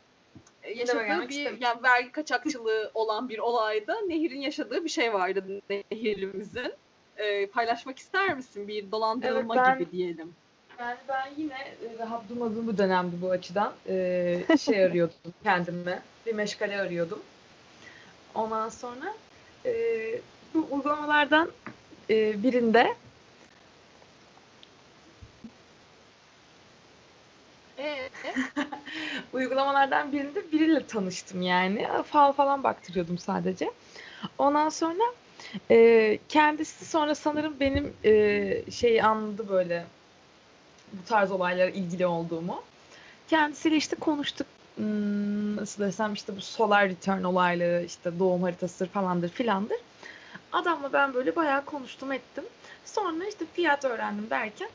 e, 0.63 0.73
yaşadığı 0.73 1.29
bir 1.29 1.29
isterim. 1.29 1.59
yani 1.61 1.83
vergi 1.83 2.13
kaçakçılığı 2.13 2.91
olan 2.95 3.29
bir 3.29 3.39
olayda 3.39 4.01
Nehir'in 4.01 4.41
yaşadığı 4.41 4.85
bir 4.85 4.91
şey 4.91 5.13
vardı 5.15 5.61
Nehir'imizin. 5.71 6.73
E, 7.17 7.47
paylaşmak 7.47 7.99
ister 7.99 8.37
misin? 8.37 8.69
Bir 8.69 8.91
dolandırılma 8.93 9.57
Evet, 9.57 9.67
ben- 9.67 9.79
gibi 9.79 9.93
diyelim. 9.93 10.35
Yani 10.79 10.97
ben 11.09 11.31
yine 11.37 11.55
e, 11.55 11.99
rahat 11.99 12.29
durmadığım 12.29 12.67
bu 12.67 12.79
dönemdi 12.79 13.17
bu 13.23 13.31
açıdan. 13.31 13.73
Ee, 13.89 14.45
şey 14.61 14.85
arıyordum 14.85 15.17
kendime. 15.43 16.03
Bir 16.27 16.33
meşgale 16.33 16.81
arıyordum. 16.81 17.23
Ondan 18.35 18.69
sonra 18.69 19.15
e, 19.67 19.73
bu 20.55 20.67
uygulamalardan 20.71 21.51
e, 22.11 22.43
birinde 22.43 22.95
E, 27.79 28.09
uygulamalardan 29.33 30.13
birinde 30.13 30.53
biriyle 30.53 30.87
tanıştım 30.87 31.43
yani. 31.43 31.89
Fal 32.07 32.33
falan 32.33 32.65
baktırıyordum 32.65 33.19
sadece. 33.19 33.71
Ondan 34.39 34.69
sonra 34.69 35.03
e, 35.71 36.19
kendisi 36.29 36.85
sonra 36.85 37.15
sanırım 37.15 37.61
benim 37.61 37.93
e, 38.05 38.71
şeyi 38.71 39.03
anladı 39.03 39.49
böyle 39.49 39.85
bu 40.93 41.05
tarz 41.09 41.33
olaylara 41.33 41.71
ilgili 41.71 42.07
olduğumu. 42.07 42.63
Kendisiyle 43.29 43.77
işte 43.77 43.97
konuştuk. 43.97 44.47
Hmm, 44.75 45.57
nasıl 45.57 45.83
desem 45.83 46.13
işte 46.13 46.37
bu 46.37 46.41
solar 46.41 46.89
return 46.89 47.25
olayları 47.25 47.85
işte 47.85 48.19
doğum 48.19 48.43
haritasıdır 48.43 48.91
falandır 48.91 49.29
filandır. 49.29 49.79
Adamla 50.53 50.93
ben 50.93 51.15
böyle 51.15 51.37
bayağı 51.37 51.65
konuştum 51.65 52.13
ettim. 52.13 52.45
Sonra 52.85 53.25
işte 53.29 53.45
fiyat 53.55 53.85
öğrendim 53.85 54.31
derken 54.31 54.69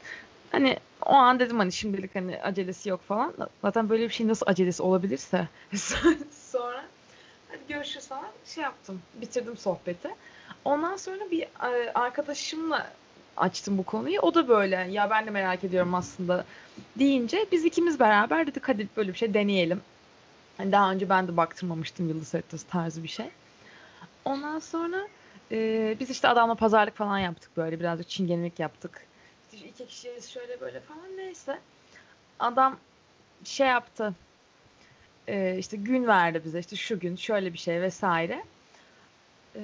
hani 0.56 0.78
o 1.06 1.14
an 1.14 1.40
dedim 1.40 1.60
hani 1.60 1.72
şimdilik 1.72 2.16
hani 2.16 2.42
acelesi 2.42 2.90
yok 2.90 3.02
falan. 3.02 3.34
Zaten 3.62 3.90
böyle 3.90 4.04
bir 4.04 4.14
şey 4.14 4.28
nasıl 4.28 4.46
acelesi 4.50 4.84
olabilirse. 4.84 5.48
Sonra 6.32 6.86
hadi 7.50 7.60
görüşürüz 7.70 8.08
falan 8.08 8.26
şey 8.46 8.64
yaptım. 8.64 9.02
Bitirdim 9.22 9.58
sohbeti. 9.58 10.10
Ondan 10.66 10.98
sonra 10.98 11.32
bir 11.32 11.42
e, 11.42 11.92
arkadaşımla 11.94 12.92
açtım 13.38 13.78
bu 13.78 13.84
konuyu. 13.84 14.20
O 14.20 14.34
da 14.34 14.48
böyle 14.48 14.76
ya 14.76 15.10
ben 15.10 15.26
de 15.26 15.30
merak 15.30 15.64
ediyorum 15.64 15.96
aslında 15.96 16.46
deyince 17.00 17.46
biz 17.52 17.66
ikimiz 17.66 18.00
beraber 18.00 18.48
dedik 18.48 18.68
hadi 18.70 18.88
böyle 18.98 19.14
bir 19.14 19.18
şey 19.18 19.34
deneyelim. 19.34 19.82
Hani 20.58 20.72
daha 20.72 20.92
önce 20.92 21.10
ben 21.10 21.28
de 21.28 21.38
baktırmamıştım 21.38 22.10
yıldız 22.10 22.34
haritası 22.34 22.68
tarzı 22.68 23.04
bir 23.04 23.08
şey. 23.08 23.30
Ondan 24.26 24.60
sonra 24.60 25.08
e, 25.52 25.96
biz 26.00 26.10
işte 26.10 26.28
adamla 26.28 26.56
pazarlık 26.56 26.96
falan 26.96 27.20
yaptık 27.20 27.58
böyle 27.58 27.80
birazcık 27.80 28.10
çingenelik 28.10 28.60
yaptık. 28.60 29.06
İşte 29.54 29.68
iki 29.68 29.88
kişiyiz 29.88 30.30
şöyle 30.30 30.62
böyle 30.62 30.80
falan 30.80 31.18
neyse. 31.18 31.60
Adam 32.40 32.78
şey 33.44 33.68
yaptı. 33.68 34.14
E, 35.28 35.58
işte 35.58 35.78
gün 35.78 36.08
verdi 36.08 36.42
bize 36.46 36.60
işte 36.60 36.76
şu 36.76 37.00
gün 37.00 37.16
şöyle 37.16 37.54
bir 37.54 37.58
şey 37.58 37.82
vesaire. 37.82 38.44
E, 39.56 39.62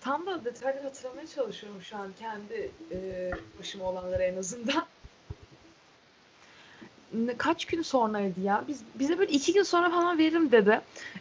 tam 0.00 0.26
da 0.26 0.44
detaylı 0.44 0.80
hatırlamaya 0.82 1.26
çalışıyorum 1.26 1.82
şu 1.82 1.96
an 1.96 2.08
kendi 2.20 2.70
e, 2.92 3.30
başıma 3.58 3.84
olanları 3.84 4.22
en 4.22 4.36
azından. 4.36 4.86
Ne- 7.12 7.36
Kaç 7.36 7.64
gün 7.64 7.82
sonraydı 7.82 8.40
ya? 8.40 8.64
Biz 8.68 8.82
bize 8.94 9.18
böyle 9.18 9.32
iki 9.32 9.52
gün 9.52 9.62
sonra 9.62 9.90
falan 9.90 10.18
veririm 10.18 10.52
dedi. 10.52 10.80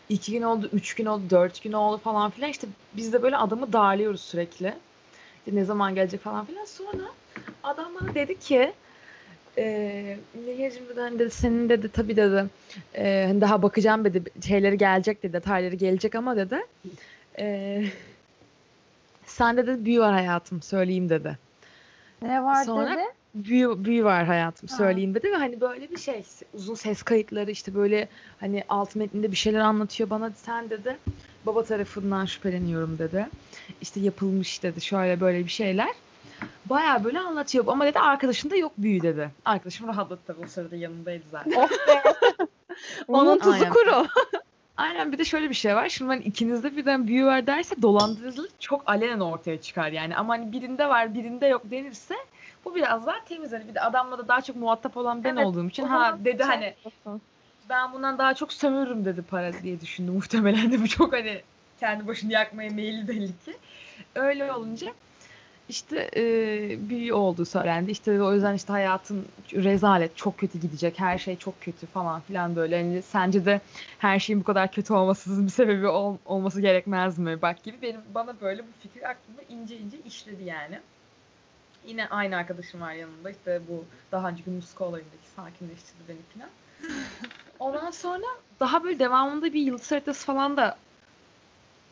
İki 0.09 0.31
gün 0.31 0.41
oldu, 0.41 0.69
üç 0.73 0.93
gün 0.93 1.05
oldu, 1.05 1.23
dört 1.29 1.63
gün 1.63 1.71
oldu 1.71 1.97
falan 1.97 2.31
filan. 2.31 2.49
İşte 2.49 2.67
biz 2.93 3.13
de 3.13 3.23
böyle 3.23 3.37
adamı 3.37 3.73
darlıyoruz 3.73 4.21
sürekli. 4.21 4.73
İşte 5.37 5.55
ne 5.59 5.65
zaman 5.65 5.95
gelecek 5.95 6.21
falan 6.21 6.45
filan. 6.45 6.65
Sonra 6.65 7.03
adam 7.63 7.91
bana 8.01 8.15
dedi 8.15 8.39
ki 8.39 8.73
e, 9.57 10.17
Nehir'cim 10.45 10.89
dedi, 10.89 10.99
hani 10.99 11.19
dedi 11.19 11.31
senin 11.31 11.69
dedi 11.69 11.89
tabii 11.91 12.15
dedi 12.15 12.45
e, 12.95 13.25
hani 13.27 13.41
daha 13.41 13.61
bakacağım 13.61 14.03
dedi 14.05 14.23
şeyleri 14.47 14.77
gelecek 14.77 15.23
dedi 15.23 15.33
detayları 15.33 15.75
gelecek 15.75 16.15
ama 16.15 16.35
dedi 16.37 16.57
e, 17.39 17.83
sende 19.31 19.67
dedi 19.67 19.85
büyü 19.85 19.99
var 19.99 20.13
hayatım 20.13 20.61
söyleyeyim 20.61 21.09
dedi. 21.09 21.37
ne 22.21 22.43
var 22.43 22.63
Sonra- 22.63 22.91
dedi? 22.91 23.03
büyü, 23.35 23.85
büyü 23.85 24.03
var 24.03 24.25
hayatım 24.25 24.69
Ha. 24.69 24.75
söyleyeyim 24.77 25.13
dedi 25.15 25.31
ve 25.31 25.35
hani 25.35 25.61
böyle 25.61 25.91
bir 25.91 25.97
şey 25.97 26.23
uzun 26.53 26.75
ses 26.75 27.03
kayıtları 27.03 27.51
işte 27.51 27.75
böyle 27.75 28.07
hani 28.39 28.63
alt 28.69 28.95
metninde 28.95 29.31
bir 29.31 29.35
şeyler 29.37 29.59
anlatıyor 29.59 30.09
bana 30.09 30.31
sen 30.35 30.69
dedi 30.69 30.97
baba 31.45 31.63
tarafından 31.63 32.25
şüpheleniyorum 32.25 32.97
dedi 32.97 33.27
işte 33.81 33.99
yapılmış 33.99 34.63
dedi 34.63 34.81
şöyle 34.81 35.21
böyle 35.21 35.39
bir 35.45 35.49
şeyler 35.51 35.89
baya 36.65 37.03
böyle 37.03 37.19
anlatıyor 37.19 37.63
ama 37.67 37.85
dedi 37.85 37.99
arkadaşın 37.99 38.49
da 38.49 38.55
yok 38.55 38.71
büyü 38.77 39.01
dedi 39.01 39.29
arkadaşım 39.45 39.87
rahatladı 39.87 40.19
tabii 40.27 40.41
o 40.45 40.47
sırada 40.47 40.75
yanındaydı 40.75 41.23
zaten 41.31 41.51
be. 41.53 41.67
Onun 43.07 43.39
tuzu 43.39 43.69
kuru. 43.69 44.05
Aynen 44.81 45.11
bir 45.11 45.17
de 45.17 45.25
şöyle 45.25 45.49
bir 45.49 45.55
şey 45.55 45.75
var. 45.75 45.89
Şimdi 45.89 46.09
hani 46.11 46.23
ikinizde 46.23 46.77
birden 46.77 47.07
büyü 47.07 47.25
var 47.25 47.47
derse 47.47 47.81
dolandırıcılık 47.81 48.61
çok 48.61 48.89
alenen 48.89 49.19
ortaya 49.19 49.61
çıkar 49.61 49.91
yani. 49.91 50.15
Ama 50.15 50.33
hani 50.33 50.51
birinde 50.51 50.89
var 50.89 51.13
birinde 51.13 51.47
yok 51.47 51.61
denirse 51.71 52.15
bu 52.65 52.75
biraz 52.75 53.05
daha 53.07 53.25
temiz. 53.25 53.51
Hani 53.51 53.67
bir 53.67 53.75
de 53.75 53.81
adamla 53.81 54.17
da 54.17 54.27
daha 54.27 54.41
çok 54.41 54.55
muhatap 54.55 54.97
olan 54.97 55.23
ben 55.23 55.35
Evet, 55.35 55.45
olduğum 55.47 55.67
için 55.67 55.83
ha 55.83 56.17
dedi 56.25 56.37
şey 56.37 56.45
hani 56.47 56.65
yapıyorsun. 56.65 57.21
ben 57.69 57.93
bundan 57.93 58.17
daha 58.17 58.33
çok 58.33 58.53
sömürürüm 58.53 59.05
dedi 59.05 59.21
para 59.21 59.53
diye 59.63 59.81
düşündü 59.81 60.11
muhtemelen 60.11 60.71
de 60.71 60.81
bu 60.81 60.87
çok 60.87 61.13
hani 61.13 61.41
kendi 61.79 62.07
başını 62.07 62.31
yakmaya 62.31 62.69
meyilli 62.69 63.07
belli 63.07 63.27
ki. 63.27 63.57
Öyle 64.15 64.53
olunca 64.53 64.87
işte 65.71 66.09
e, 66.15 66.89
büyü 66.89 67.13
olduğu 67.13 67.45
söylendi. 67.45 67.91
İşte 67.91 68.23
o 68.23 68.33
yüzden 68.33 68.53
işte 68.55 68.73
hayatın 68.73 69.25
rezalet, 69.53 70.17
çok 70.17 70.37
kötü 70.37 70.59
gidecek, 70.59 70.99
her 70.99 71.17
şey 71.17 71.35
çok 71.37 71.61
kötü 71.61 71.87
falan 71.87 72.21
filan 72.21 72.55
böyle. 72.55 72.81
Hani 72.81 73.01
sence 73.01 73.45
de 73.45 73.61
her 73.97 74.19
şeyin 74.19 74.39
bu 74.41 74.45
kadar 74.45 74.71
kötü 74.71 74.93
olmasının 74.93 75.45
bir 75.45 75.51
sebebi 75.51 75.87
ol- 75.87 76.17
olması 76.25 76.61
gerekmez 76.61 77.19
mi? 77.19 77.41
Bak 77.41 77.63
gibi 77.63 77.81
benim 77.81 78.01
bana 78.15 78.41
böyle 78.41 78.63
bu 78.63 78.71
fikir 78.79 79.09
aklımda 79.09 79.41
ince 79.49 79.77
ince 79.77 79.97
işledi 79.99 80.43
yani. 80.43 80.79
Yine 81.83 82.07
aynı 82.07 82.35
arkadaşım 82.37 82.81
var 82.81 82.93
yanımda. 82.93 83.29
İşte 83.29 83.61
bu 83.67 83.85
daha 84.11 84.29
önceki 84.29 84.49
muska 84.49 84.85
olayındaki 84.85 85.27
sakinleştirdi 85.35 86.03
beni 86.07 86.17
falan. 86.23 86.49
Ondan 87.59 87.91
sonra 87.91 88.25
daha 88.59 88.83
böyle 88.83 88.99
devamında 88.99 89.53
bir 89.53 89.61
yıldız 89.61 89.91
haritası 89.91 90.25
falan 90.25 90.57
da 90.57 90.77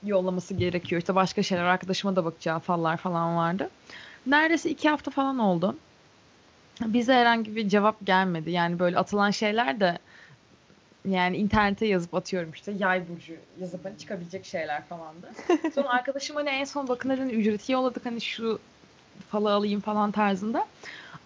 yollaması 0.03 0.53
gerekiyor. 0.53 1.01
İşte 1.01 1.15
başka 1.15 1.43
şeyler 1.43 1.63
arkadaşıma 1.63 2.15
da 2.15 2.25
bakacağı 2.25 2.59
fallar 2.59 2.97
falan 2.97 3.35
vardı. 3.35 3.69
Neredeyse 4.27 4.69
iki 4.69 4.89
hafta 4.89 5.11
falan 5.11 5.39
oldu. 5.39 5.75
Bize 6.85 7.13
herhangi 7.13 7.55
bir 7.55 7.69
cevap 7.69 8.05
gelmedi. 8.05 8.51
Yani 8.51 8.79
böyle 8.79 8.97
atılan 8.97 9.31
şeyler 9.31 9.79
de 9.79 9.97
yani 11.05 11.37
internete 11.37 11.85
yazıp 11.85 12.13
atıyorum 12.13 12.51
işte 12.51 12.71
yay 12.79 13.09
burcu 13.09 13.33
yazıp 13.59 13.85
hani 13.85 13.97
çıkabilecek 13.97 14.45
şeyler 14.45 14.83
falandı. 14.85 15.29
Sonra 15.75 15.89
arkadaşım 15.89 16.35
hani 16.35 16.49
en 16.49 16.63
son 16.63 16.87
bakın 16.87 17.09
hani 17.09 17.31
ücreti 17.31 17.71
yolladık 17.71 18.05
hani 18.05 18.21
şu 18.21 18.59
falı 19.29 19.53
alayım 19.53 19.81
falan 19.81 20.11
tarzında. 20.11 20.67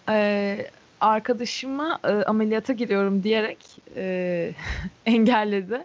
Ee, 0.08 0.66
arkadaşıma 1.00 2.00
e, 2.04 2.08
ameliyata 2.08 2.72
giriyorum 2.72 3.22
diyerek 3.22 3.58
e, 3.96 4.52
engelledi. 5.06 5.84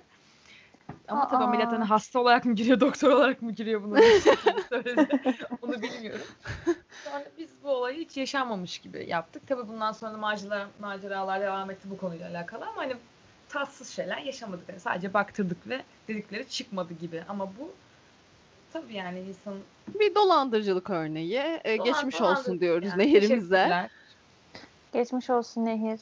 Ama 1.09 1.27
tabii 1.27 1.43
Aa. 1.43 1.47
ameliyathaneye 1.47 1.85
hasta 1.87 2.19
olarak 2.19 2.45
mı 2.45 2.55
giriyor, 2.55 2.79
doktor 2.79 3.09
olarak 3.11 3.41
mı 3.41 3.51
giriyor 3.51 3.83
bunu 3.83 3.97
söyledi. 4.69 5.21
Onu 5.61 5.81
bilmiyorum. 5.81 6.25
Sonra 7.03 7.23
biz 7.37 7.49
bu 7.63 7.69
olayı 7.69 7.97
hiç 7.99 8.17
yaşanmamış 8.17 8.79
gibi 8.79 9.05
yaptık. 9.09 9.43
Tabii 9.47 9.67
bundan 9.67 9.91
sonra 9.91 10.13
da 10.13 10.17
macera, 10.17 10.67
maceralar 10.79 11.41
devam 11.41 11.71
etti 11.71 11.89
bu 11.89 11.97
konuyla 11.97 12.29
alakalı 12.29 12.65
ama 12.65 12.77
hani 12.81 12.93
tatsız 13.49 13.89
şeyler 13.89 14.17
yaşamadık. 14.17 14.69
Yani 14.69 14.79
sadece 14.79 15.13
baktırdık 15.13 15.67
ve 15.69 15.81
dedikleri 16.07 16.49
çıkmadı 16.49 16.93
gibi. 16.93 17.23
Ama 17.29 17.45
bu 17.47 17.71
tabii 18.73 18.93
yani 18.93 19.19
insanın 19.19 19.61
Bir 19.99 20.15
dolandırıcılık 20.15 20.89
örneği. 20.89 21.37
E, 21.63 21.77
Dolan- 21.77 21.83
geçmiş 21.85 22.21
olsun 22.21 22.59
diyoruz 22.59 22.87
yani. 22.89 23.03
nehirimize. 23.03 23.89
Geçmiş 24.93 25.29
olsun 25.29 25.65
Nehir. 25.65 25.99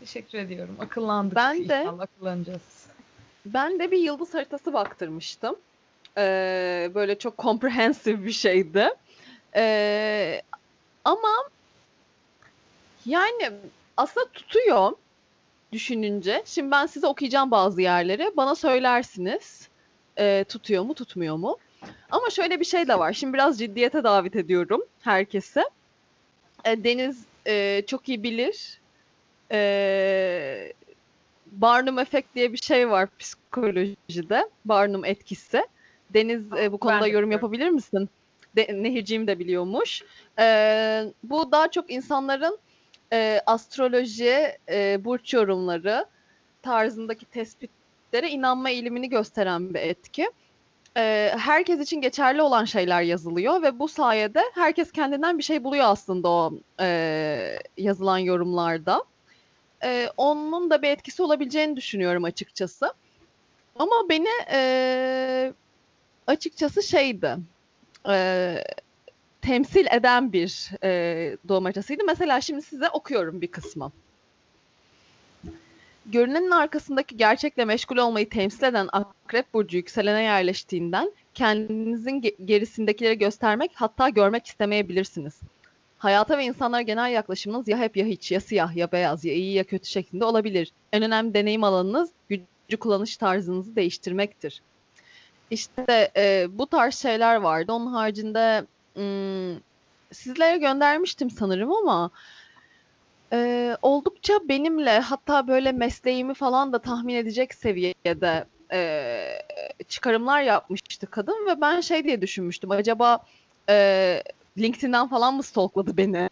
Teşekkür 0.00 0.38
ediyorum. 0.38 0.76
Akıllandık. 0.80 1.36
Ben 1.36 1.68
de- 1.68 1.80
İnşallah 1.80 2.02
akıllanacağız. 2.02 2.86
Ben 3.54 3.78
de 3.78 3.90
bir 3.90 3.98
yıldız 3.98 4.34
haritası 4.34 4.72
baktırmıştım. 4.72 5.56
Ee, 6.18 6.90
böyle 6.94 7.18
çok 7.18 7.38
comprehensive 7.38 8.24
bir 8.24 8.32
şeydi. 8.32 8.88
Ee, 9.56 10.42
ama 11.04 11.28
yani 13.06 13.50
aslında 13.96 14.26
tutuyor 14.26 14.92
düşününce. 15.72 16.42
Şimdi 16.46 16.70
ben 16.70 16.86
size 16.86 17.06
okuyacağım 17.06 17.50
bazı 17.50 17.82
yerleri. 17.82 18.30
Bana 18.36 18.54
söylersiniz 18.54 19.68
ee, 20.18 20.44
tutuyor 20.48 20.82
mu 20.82 20.94
tutmuyor 20.94 21.36
mu? 21.36 21.56
Ama 22.10 22.30
şöyle 22.30 22.60
bir 22.60 22.64
şey 22.64 22.88
de 22.88 22.98
var. 22.98 23.12
Şimdi 23.12 23.32
biraz 23.32 23.58
ciddiyete 23.58 24.04
davet 24.04 24.36
ediyorum 24.36 24.82
herkese. 25.00 25.64
Ee, 26.64 26.84
Deniz 26.84 27.24
e, 27.46 27.82
çok 27.86 28.08
iyi 28.08 28.22
bilir. 28.22 28.80
Ee, 29.52 30.72
Barnum 31.52 31.98
efekt 31.98 32.34
diye 32.34 32.52
bir 32.52 32.58
şey 32.58 32.90
var 32.90 33.08
psikolojide. 33.18 34.48
Barnum 34.64 35.04
etkisi. 35.04 35.66
Deniz 36.14 36.52
e, 36.52 36.72
bu 36.72 36.72
Ben 36.72 36.78
konuda 36.78 37.04
de 37.04 37.08
yorum 37.08 37.30
yapabilir 37.30 37.68
misin? 37.68 38.08
De, 38.56 38.68
Nehirciğim 38.72 39.26
de 39.26 39.38
biliyormuş. 39.38 40.02
Ee, 40.38 41.04
bu 41.22 41.52
daha 41.52 41.70
çok 41.70 41.90
insanların 41.90 42.58
e, 43.12 43.40
astroloji, 43.46 44.56
e, 44.68 45.04
burç 45.04 45.34
yorumları 45.34 46.06
tarzındaki 46.62 47.26
tespitlere 47.26 48.30
inanma 48.30 48.70
eğilimini 48.70 49.08
gösteren 49.08 49.74
bir 49.74 49.80
etki. 49.80 50.30
Ee, 50.96 51.34
herkes 51.38 51.80
için 51.80 52.00
geçerli 52.00 52.42
olan 52.42 52.64
şeyler 52.64 53.02
yazılıyor 53.02 53.62
ve 53.62 53.78
bu 53.78 53.88
sayede 53.88 54.42
herkes 54.54 54.92
kendinden 54.92 55.38
bir 55.38 55.42
şey 55.42 55.64
buluyor 55.64 55.84
aslında 55.84 56.28
o 56.28 56.52
e, 56.80 57.58
yazılan 57.76 58.18
yorumlarda. 58.18 59.04
Ee, 59.84 60.08
onun 60.16 60.70
da 60.70 60.82
bir 60.82 60.88
etkisi 60.88 61.22
olabileceğini 61.22 61.76
düşünüyorum 61.76 62.24
açıkçası. 62.24 62.92
Ama 63.78 64.08
beni 64.08 64.28
e, 64.52 65.52
açıkçası 66.26 66.82
şeydi, 66.82 67.36
e, 68.08 68.54
temsil 69.42 69.86
eden 69.86 70.32
bir 70.32 70.70
e, 70.84 71.36
doğum 71.48 71.64
haritasıydı. 71.64 72.04
Mesela 72.06 72.40
şimdi 72.40 72.62
size 72.62 72.88
okuyorum 72.88 73.40
bir 73.40 73.46
kısmı. 73.50 73.92
Görünenin 76.06 76.50
arkasındaki 76.50 77.16
gerçekle 77.16 77.64
meşgul 77.64 77.96
olmayı 77.96 78.28
temsil 78.28 78.64
eden 78.64 78.88
Akrep 78.92 79.54
Burcu 79.54 79.76
yükselene 79.76 80.22
yerleştiğinden 80.22 81.12
kendinizin 81.34 82.20
ge- 82.22 82.44
gerisindekileri 82.44 83.18
göstermek 83.18 83.70
hatta 83.74 84.08
görmek 84.08 84.46
istemeyebilirsiniz. 84.46 85.40
Hayata 85.98 86.38
ve 86.38 86.44
insanlara 86.44 86.82
genel 86.82 87.10
yaklaşımınız 87.10 87.68
ya 87.68 87.78
hep 87.78 87.96
ya 87.96 88.06
hiç, 88.06 88.32
ya 88.32 88.40
siyah 88.40 88.76
ya 88.76 88.92
beyaz, 88.92 89.24
ya 89.24 89.34
iyi 89.34 89.54
ya 89.54 89.64
kötü 89.64 89.88
şeklinde 89.88 90.24
olabilir. 90.24 90.72
En 90.92 91.02
önemli 91.02 91.34
deneyim 91.34 91.64
alanınız 91.64 92.10
gücü 92.28 92.76
kullanış 92.80 93.16
tarzınızı 93.16 93.76
değiştirmektir. 93.76 94.62
İşte 95.50 96.10
e, 96.16 96.46
bu 96.50 96.66
tarz 96.66 96.94
şeyler 96.94 97.36
vardı. 97.36 97.72
Onun 97.72 97.86
haricinde 97.86 98.64
hmm, 98.94 99.60
sizlere 100.12 100.58
göndermiştim 100.58 101.30
sanırım 101.30 101.72
ama 101.72 102.10
e, 103.32 103.76
oldukça 103.82 104.32
benimle 104.48 104.98
hatta 104.98 105.48
böyle 105.48 105.72
mesleğimi 105.72 106.34
falan 106.34 106.72
da 106.72 106.78
tahmin 106.78 107.14
edecek 107.14 107.54
seviyede 107.54 108.44
e, 108.72 109.42
çıkarımlar 109.88 110.42
yapmıştı 110.42 111.06
kadın 111.06 111.46
ve 111.46 111.60
ben 111.60 111.80
şey 111.80 112.04
diye 112.04 112.20
düşünmüştüm. 112.20 112.70
Acaba 112.70 113.18
e, 113.68 114.22
LinkedIn'den 114.62 115.08
falan 115.08 115.34
mı 115.34 115.42
stalkladı 115.42 115.96
beni? 115.96 116.28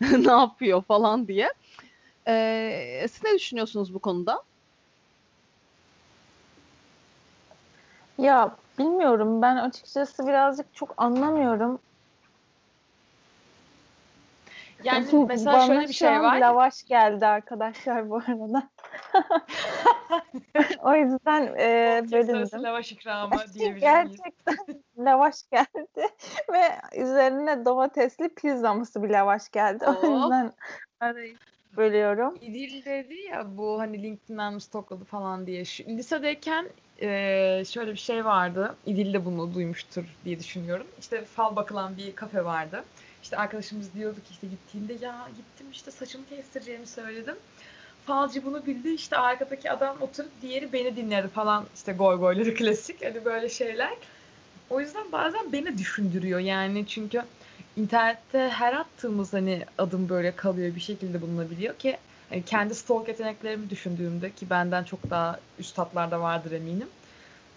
ne 0.00 0.32
yapıyor 0.32 0.82
falan 0.82 1.28
diye. 1.28 1.52
E, 2.28 3.06
siz 3.10 3.24
ne 3.24 3.34
düşünüyorsunuz 3.34 3.94
bu 3.94 3.98
konuda? 3.98 4.42
Ya 8.18 8.56
bilmiyorum 8.78 9.42
ben 9.42 9.56
açıkçası 9.56 10.26
birazcık 10.26 10.74
çok 10.74 10.94
anlamıyorum. 10.96 11.78
Yani 14.84 15.26
mesela 15.28 15.52
Bana 15.52 15.66
şöyle 15.66 15.88
bir 15.88 15.92
şey 15.92 16.20
var. 16.20 16.40
lavaş 16.40 16.84
geldi 16.84 17.26
arkadaşlar 17.26 18.10
bu 18.10 18.16
arada. 18.16 18.70
o 20.82 20.94
yüzden 20.94 21.54
e, 21.58 22.02
bölündüm. 22.12 22.62
lavaş 22.62 22.92
ikramı 22.92 23.34
diyebilir? 23.54 23.80
Gerçekten 23.80 24.56
lavaş 24.98 25.34
geldi 25.52 26.08
ve 26.52 26.62
üzerine 27.02 27.64
domatesli 27.64 28.28
pizzamsı 28.28 29.02
bir 29.02 29.10
lavaş 29.10 29.50
geldi. 29.50 29.84
O 29.86 29.90
Oh. 29.90 30.22
yüzden 30.22 30.52
arayı 31.00 31.36
bölüyorum. 31.76 32.38
İdil 32.40 32.84
dedi 32.84 33.14
ya 33.14 33.56
bu 33.56 33.80
hani 33.80 34.02
LinkedIn'den 34.02 34.58
stokladı 34.58 35.04
falan 35.04 35.46
diye. 35.46 35.64
Şu, 35.64 35.84
lisedeyken 35.84 36.66
eee, 37.00 37.62
şöyle 37.66 37.92
bir 37.92 37.96
şey 37.96 38.24
vardı. 38.24 38.76
İdil 38.86 39.14
de 39.14 39.24
bunu 39.24 39.54
duymuştur 39.54 40.04
diye 40.24 40.38
düşünüyorum. 40.38 40.86
İşte 40.98 41.24
fal 41.24 41.56
bakılan 41.56 41.96
bir 41.96 42.14
kafe 42.14 42.44
vardı. 42.44 42.84
İşte 43.24 43.36
arkadaşımız 43.36 43.94
diyordu 43.94 44.16
ki 44.16 44.30
işte 44.30 44.46
gittiğinde 44.46 45.04
ya 45.04 45.28
gittim 45.36 45.66
işte 45.72 45.90
saçımı 45.90 46.26
kestireceğimi 46.26 46.86
söyledim. 46.86 47.36
Falcı 48.06 48.44
bunu 48.44 48.66
bildi 48.66 48.88
işte 48.88 49.16
arkadaki 49.16 49.70
adam 49.70 49.96
oturup 50.00 50.30
diğeri 50.42 50.72
beni 50.72 50.96
dinledi 50.96 51.28
falan 51.28 51.66
işte 51.74 51.92
goy 51.92 52.16
goyları 52.16 52.54
klasik 52.58 53.04
hani 53.04 53.24
böyle 53.24 53.48
şeyler. 53.48 53.94
O 54.70 54.80
yüzden 54.80 55.12
bazen 55.12 55.52
beni 55.52 55.78
düşündürüyor 55.78 56.40
yani 56.40 56.86
çünkü 56.86 57.22
internette 57.76 58.48
her 58.48 58.72
attığımız 58.72 59.32
hani 59.32 59.64
adım 59.78 60.08
böyle 60.08 60.36
kalıyor 60.36 60.74
bir 60.74 60.80
şekilde 60.80 61.22
bulunabiliyor 61.22 61.78
ki 61.78 61.96
hani 62.28 62.44
kendi 62.44 62.74
stalk 62.74 63.08
yeteneklerimi 63.08 63.70
düşündüğümde 63.70 64.30
ki 64.30 64.50
benden 64.50 64.84
çok 64.84 65.10
daha 65.10 65.40
üst 65.58 65.78
hatlarda 65.78 66.20
vardır 66.20 66.52
eminim. 66.52 66.88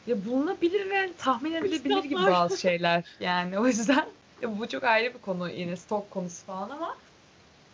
Ya 0.07 0.25
bulunabilir 0.25 0.89
ve 0.89 1.09
tahmin 1.17 1.53
edilebilir 1.53 2.03
gibi 2.03 2.15
bazı 2.15 2.57
şeyler. 2.57 3.03
Yani 3.19 3.59
o 3.59 3.67
yüzden 3.67 4.05
ya 4.41 4.59
bu 4.59 4.67
çok 4.67 4.83
ayrı 4.83 5.13
bir 5.13 5.19
konu 5.19 5.49
yine 5.49 5.75
stalk 5.75 6.11
konusu 6.11 6.45
falan 6.45 6.69
ama 6.69 6.95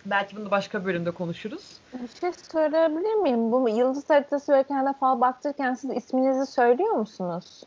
belki 0.06 0.36
bunu 0.36 0.52
başka 0.52 0.86
bölümde 0.86 1.12
konuşuruz. 1.12 1.78
Bir 1.94 2.08
şey 2.20 2.32
söyleyebilir 2.52 3.14
miyim? 3.14 3.52
Bu 3.52 3.70
yıldız 3.70 4.10
haritası 4.10 4.52
verirken 4.54 4.86
de 4.86 4.94
fal 5.00 5.22
baktırırken 5.22 5.74
siz 5.74 5.92
isminizi 5.92 6.52
söylüyor 6.52 6.92
musunuz? 6.92 7.64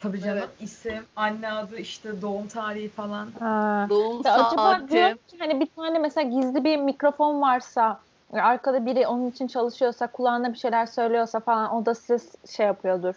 Tabii 0.00 0.20
canım 0.20 0.38
Evet. 0.38 0.48
isim, 0.60 1.04
anne 1.16 1.52
adı, 1.52 1.76
işte 1.76 2.22
doğum 2.22 2.48
tarihi 2.48 2.88
falan. 2.88 3.28
Ha. 3.40 3.86
Doğum 3.90 4.22
Ya 4.24 4.32
acaba 4.34 4.56
saati. 4.56 4.88
diyorum 4.90 5.18
ki 5.28 5.36
hani 5.38 5.60
bir 5.60 5.66
tane 5.76 5.98
mesela 5.98 6.30
gizli 6.30 6.64
bir 6.64 6.76
mikrofon 6.76 7.40
varsa 7.42 8.00
arkada 8.32 8.86
biri 8.86 9.06
onun 9.06 9.30
için 9.30 9.46
çalışıyorsa 9.46 10.06
kulağına 10.06 10.52
bir 10.52 10.58
şeyler 10.58 10.86
söylüyorsa 10.86 11.40
falan 11.40 11.74
o 11.74 11.86
da 11.86 11.94
size 11.94 12.26
şey 12.50 12.66
yapıyordur. 12.66 13.14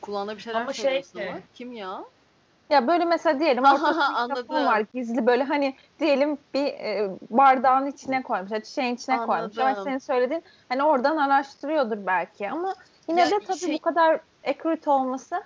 Kulağına 0.00 0.36
bir 0.36 0.42
şeyler 0.42 0.60
Ama 0.60 0.72
şey 0.72 0.84
söylüyorsun 0.84 1.18
ki- 1.18 1.42
Kim 1.54 1.72
ya? 1.72 2.04
Ya 2.70 2.86
böyle 2.88 3.04
mesela 3.04 3.40
diyelim 3.40 3.64
ortada 3.74 4.08
bir 4.10 4.14
anladım. 4.14 4.66
var 4.66 4.84
gizli 4.94 5.26
böyle 5.26 5.44
hani 5.44 5.76
diyelim 6.00 6.38
bir 6.54 6.64
e, 6.66 7.10
bardağın 7.30 7.86
içine 7.86 8.22
koymuş, 8.22 8.50
ya 8.50 8.62
çiçeğin 8.62 8.94
içine 8.94 9.16
koymuş. 9.16 9.58
Ama 9.58 9.68
Anladım. 9.68 9.84
senin 9.84 9.98
söylediğin 9.98 10.42
hani 10.68 10.82
oradan 10.82 11.16
araştırıyordur 11.16 12.06
belki 12.06 12.50
ama 12.50 12.74
yine 13.08 13.20
Ya 13.20 13.30
de 13.30 13.40
tabii 13.46 13.58
şey- 13.58 13.74
bu 13.74 13.78
kadar 13.78 14.20
accurate 14.48 14.90
olması 14.90 15.42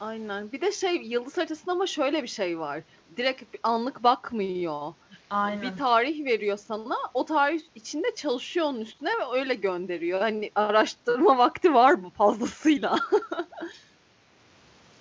Aynen. 0.00 0.52
Bir 0.52 0.60
de 0.60 0.72
şey 0.72 0.96
yıldız 0.96 1.38
haritasında 1.38 1.72
ama 1.72 1.86
şöyle 1.86 2.22
bir 2.22 2.28
şey 2.28 2.58
var. 2.58 2.82
Direkt 3.16 3.56
anlık 3.62 4.02
bakmıyor. 4.02 4.94
Aynen. 5.30 5.62
Bir 5.62 5.76
tarih 5.76 6.24
veriyor 6.24 6.56
sana. 6.56 6.96
O 7.14 7.24
tarih 7.24 7.60
içinde 7.74 8.14
çalışıyor 8.14 8.66
onun 8.66 8.80
üstüne 8.80 9.10
ve 9.10 9.38
öyle 9.38 9.54
gönderiyor. 9.54 10.20
Hani 10.20 10.50
araştırma 10.54 11.38
vakti 11.38 11.74
var 11.74 12.04
bu 12.04 12.10
fazlasıyla. 12.10 12.96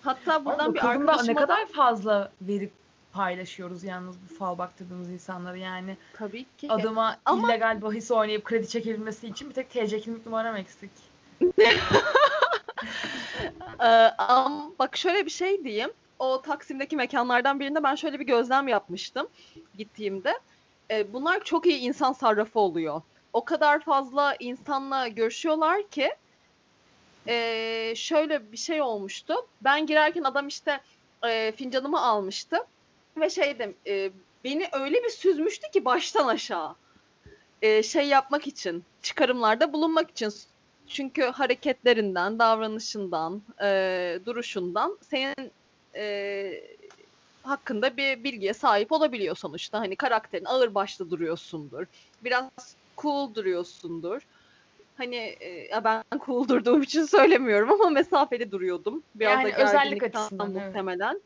Hatta 0.04 0.46
buradan 0.46 0.66
Ama 0.66 0.74
bir 0.74 0.80
ne 0.80 0.84
arkadaşıma 0.84 1.36
da 1.42 1.42
kadar 1.42 1.66
fazla 1.66 2.32
verip 2.42 2.72
paylaşıyoruz 3.14 3.84
yalnız 3.84 4.16
bu 4.30 4.36
fal 4.36 4.58
baktırdığımız 4.58 5.10
insanları 5.10 5.58
yani 5.58 5.98
tabii 6.14 6.46
ki 6.58 6.72
adıma 6.72 7.18
Ama- 7.26 7.48
illegal 7.48 7.82
bahis 7.82 8.12
oynayıp 8.12 8.44
kredi 8.44 8.68
çekebilmesi 8.68 9.28
için 9.28 9.50
bir 9.50 9.54
tek 9.56 9.70
TC 9.70 10.00
kimlik 10.00 10.26
numaram 10.26 10.56
eksik. 10.56 10.92
Ee, 13.80 13.86
am, 14.18 14.74
bak 14.80 14.98
şöyle 14.98 15.26
bir 15.26 15.32
şey 15.32 15.64
diyeyim. 15.64 15.92
O 16.20 16.42
Taksim'deki 16.42 16.96
mekanlardan 16.96 17.60
birinde 17.60 17.84
ben 17.84 17.96
şöyle 17.96 18.20
bir 18.20 18.26
gözlem 18.26 18.68
yapmıştım 18.68 19.28
gittiğimde. 19.78 20.40
Ee, 20.92 21.14
bunlar 21.14 21.44
çok 21.44 21.66
iyi 21.66 21.78
insan 21.78 22.14
sarrafı 22.14 22.60
oluyor. 22.60 23.02
O 23.34 23.46
kadar 23.46 23.80
fazla 23.80 24.36
insanla 24.40 25.08
görüşüyorlar 25.08 25.88
ki 25.90 26.10
e, 27.28 27.94
şöyle 27.96 28.52
bir 28.52 28.58
şey 28.58 28.82
olmuştu. 28.82 29.34
Ben 29.62 29.86
girerken 29.86 30.24
adam 30.24 30.48
işte 30.48 30.82
e, 31.28 31.52
fincanımı 31.52 32.02
almıştı 32.02 32.58
ve 33.18 33.30
şeydim 33.30 33.76
e, 33.88 34.12
beni 34.44 34.68
öyle 34.72 35.04
bir 35.04 35.10
süzmüştü 35.10 35.72
ki 35.72 35.86
baştan 35.86 36.28
aşağı 36.28 36.76
e, 37.62 37.84
şey 37.84 38.08
yapmak 38.08 38.48
için 38.48 38.84
çıkarımlarda 39.02 39.74
bulunmak 39.74 40.12
için 40.12 40.34
çünkü 40.88 41.24
hareketlerinden, 41.24 42.40
davranışından, 42.40 43.42
e, 43.62 44.20
duruşundan 44.26 44.98
senin 45.02 45.52
e, 45.96 46.64
hakkında 47.44 47.98
bir 47.98 48.24
bilgiye 48.24 48.54
sahip 48.54 48.92
olabiliyor 48.92 49.36
sonuçta. 49.36 49.80
Hani 49.80 49.96
karakterin 49.96 50.46
ağır 50.46 50.76
başlı 50.76 51.12
duruyorsundur. 51.12 51.86
Biraz 52.24 52.50
cool 52.98 53.34
duruyorsundur. 53.36 54.22
Hani 55.00 55.16
e, 55.16 55.84
ben 55.84 56.04
cool 56.26 56.48
durduğum 56.48 56.82
için 56.82 57.04
söylemiyorum 57.04 57.72
ama 57.72 57.90
mesafeli 57.90 58.52
duruyordum. 58.52 59.04
Biraz 59.16 59.44
Yani 59.44 59.54
da 59.54 59.58
özellik 59.58 60.04
açısından, 60.04 60.52
evet. 60.52 60.66
muhtemelen. 60.66 61.22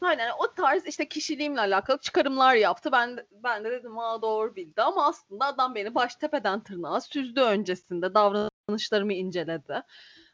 Aynen 0.00 0.30
o 0.38 0.54
tarz 0.54 0.86
işte 0.86 1.08
kişiliğimle 1.08 1.60
alakalı 1.60 1.98
çıkarımlar 1.98 2.54
yaptı. 2.54 2.92
Ben 2.92 3.26
ben 3.30 3.64
de 3.64 3.70
dedim 3.70 3.98
aa 3.98 4.22
doğru 4.22 4.56
bildi 4.56 4.82
ama 4.82 5.06
aslında 5.06 5.46
adam 5.46 5.74
beni 5.74 5.94
baş 5.94 6.16
tepeden 6.16 6.60
tırnağa 6.60 7.00
süzdü 7.00 7.40
öncesinde. 7.40 8.14
Davranışlarımı 8.14 9.12
inceledi. 9.12 9.82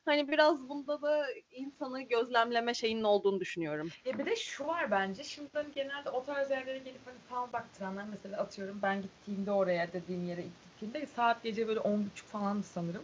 Hani 0.04 0.28
biraz 0.28 0.68
bunda 0.68 1.02
da 1.02 1.26
insanı 1.50 2.02
gözlemleme 2.02 2.74
şeyinin 2.74 3.04
olduğunu 3.04 3.40
düşünüyorum. 3.40 3.88
E 4.06 4.18
bir 4.18 4.26
de 4.26 4.36
şu 4.36 4.66
var 4.66 4.90
bence. 4.90 5.24
Şimdi 5.24 5.50
hani 5.52 5.72
genelde 5.74 6.10
o 6.10 6.24
tarz 6.24 6.50
yerlere 6.50 6.78
gelip 6.78 7.06
hani 7.06 7.18
fal 7.28 7.52
baktıranlar 7.52 8.04
mesela 8.10 8.42
atıyorum 8.42 8.78
ben 8.82 9.02
gittiğimde 9.02 9.52
oraya 9.52 9.92
dediğim 9.92 10.28
yere 10.28 10.40
ilk 10.40 10.69
gittiğimde 10.80 11.06
saat 11.06 11.42
gece 11.42 11.68
böyle 11.68 11.80
10.30 11.80 12.00
falandı 12.32 12.66
sanırım. 12.74 13.02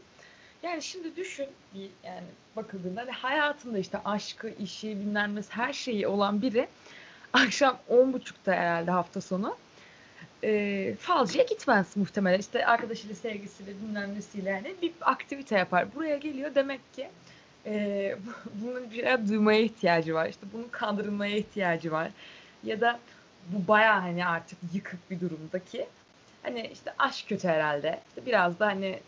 Yani 0.62 0.82
şimdi 0.82 1.16
düşün 1.16 1.46
bir 1.74 1.90
yani 2.04 2.26
bakıldığında 2.56 3.00
hani 3.00 3.10
hayatında 3.10 3.78
işte 3.78 3.98
aşkı, 4.04 4.48
işi, 4.48 4.88
bilmem 4.88 5.36
her 5.48 5.72
şeyi 5.72 6.06
olan 6.06 6.42
biri 6.42 6.68
akşam 7.32 7.78
10.30'da 7.90 8.52
herhalde 8.52 8.90
hafta 8.90 9.20
sonu 9.20 9.56
e, 10.44 10.94
falcıya 11.00 11.44
gitmez 11.44 11.96
muhtemelen. 11.96 12.38
İşte 12.38 12.66
arkadaşıyla, 12.66 13.14
sevgisiyle, 13.14 13.70
bilmem 13.82 14.14
nesiyle 14.14 14.50
yani 14.50 14.74
bir 14.82 14.92
aktivite 15.00 15.58
yapar. 15.58 15.94
Buraya 15.94 16.16
geliyor 16.16 16.54
demek 16.54 16.94
ki 16.94 17.08
e, 17.66 18.16
bunun 18.54 18.90
bir 18.90 19.04
şey 19.04 19.28
duymaya 19.28 19.60
ihtiyacı 19.60 20.14
var. 20.14 20.28
İşte 20.28 20.46
bunun 20.52 20.68
kandırılmaya 20.68 21.36
ihtiyacı 21.36 21.92
var. 21.92 22.10
Ya 22.64 22.80
da 22.80 22.98
bu 23.48 23.68
baya 23.68 24.02
hani 24.02 24.26
artık 24.26 24.58
yıkık 24.74 25.10
bir 25.10 25.20
durumdaki. 25.20 25.86
Hani 26.46 26.70
işte 26.72 26.92
aşk 26.98 27.28
kötü 27.28 27.48
herhalde. 27.48 28.00
İşte 28.08 28.26
biraz 28.26 28.58
da 28.58 28.66
hani 28.66 28.98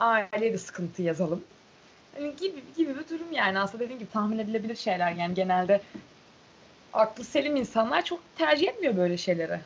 aile 0.00 0.52
bir 0.52 0.58
sıkıntı 0.58 1.02
yazalım. 1.02 1.44
Hani 2.14 2.36
gibi 2.36 2.62
gibi 2.76 2.94
bir 2.98 3.08
durum 3.08 3.32
yani 3.32 3.58
aslında 3.58 3.84
dediğim 3.84 3.98
gibi 3.98 4.10
tahmin 4.10 4.38
edilebilir 4.38 4.76
şeyler 4.76 5.12
yani 5.12 5.34
genelde 5.34 5.80
aklı 6.92 7.24
selim 7.24 7.56
insanlar 7.56 8.04
çok 8.04 8.20
tercih 8.38 8.68
etmiyor 8.68 8.96
böyle 8.96 9.16
şeyleri. 9.16 9.60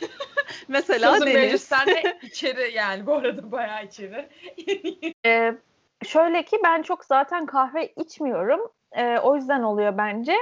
Mesela 0.68 1.20
Deniz. 1.20 1.34
meclisten 1.34 1.86
de 1.86 2.18
içeri 2.22 2.72
yani 2.74 3.06
bu 3.06 3.14
arada 3.14 3.52
bayağı 3.52 3.84
içeri. 3.84 4.28
Ee, 5.26 5.54
şöyle 6.06 6.44
ki 6.44 6.56
ben 6.64 6.82
çok 6.82 7.04
zaten 7.04 7.46
kahve 7.46 7.92
içmiyorum. 7.96 8.60
Ee, 8.92 9.18
o 9.18 9.36
yüzden 9.36 9.62
oluyor 9.62 9.98
bence. 9.98 10.36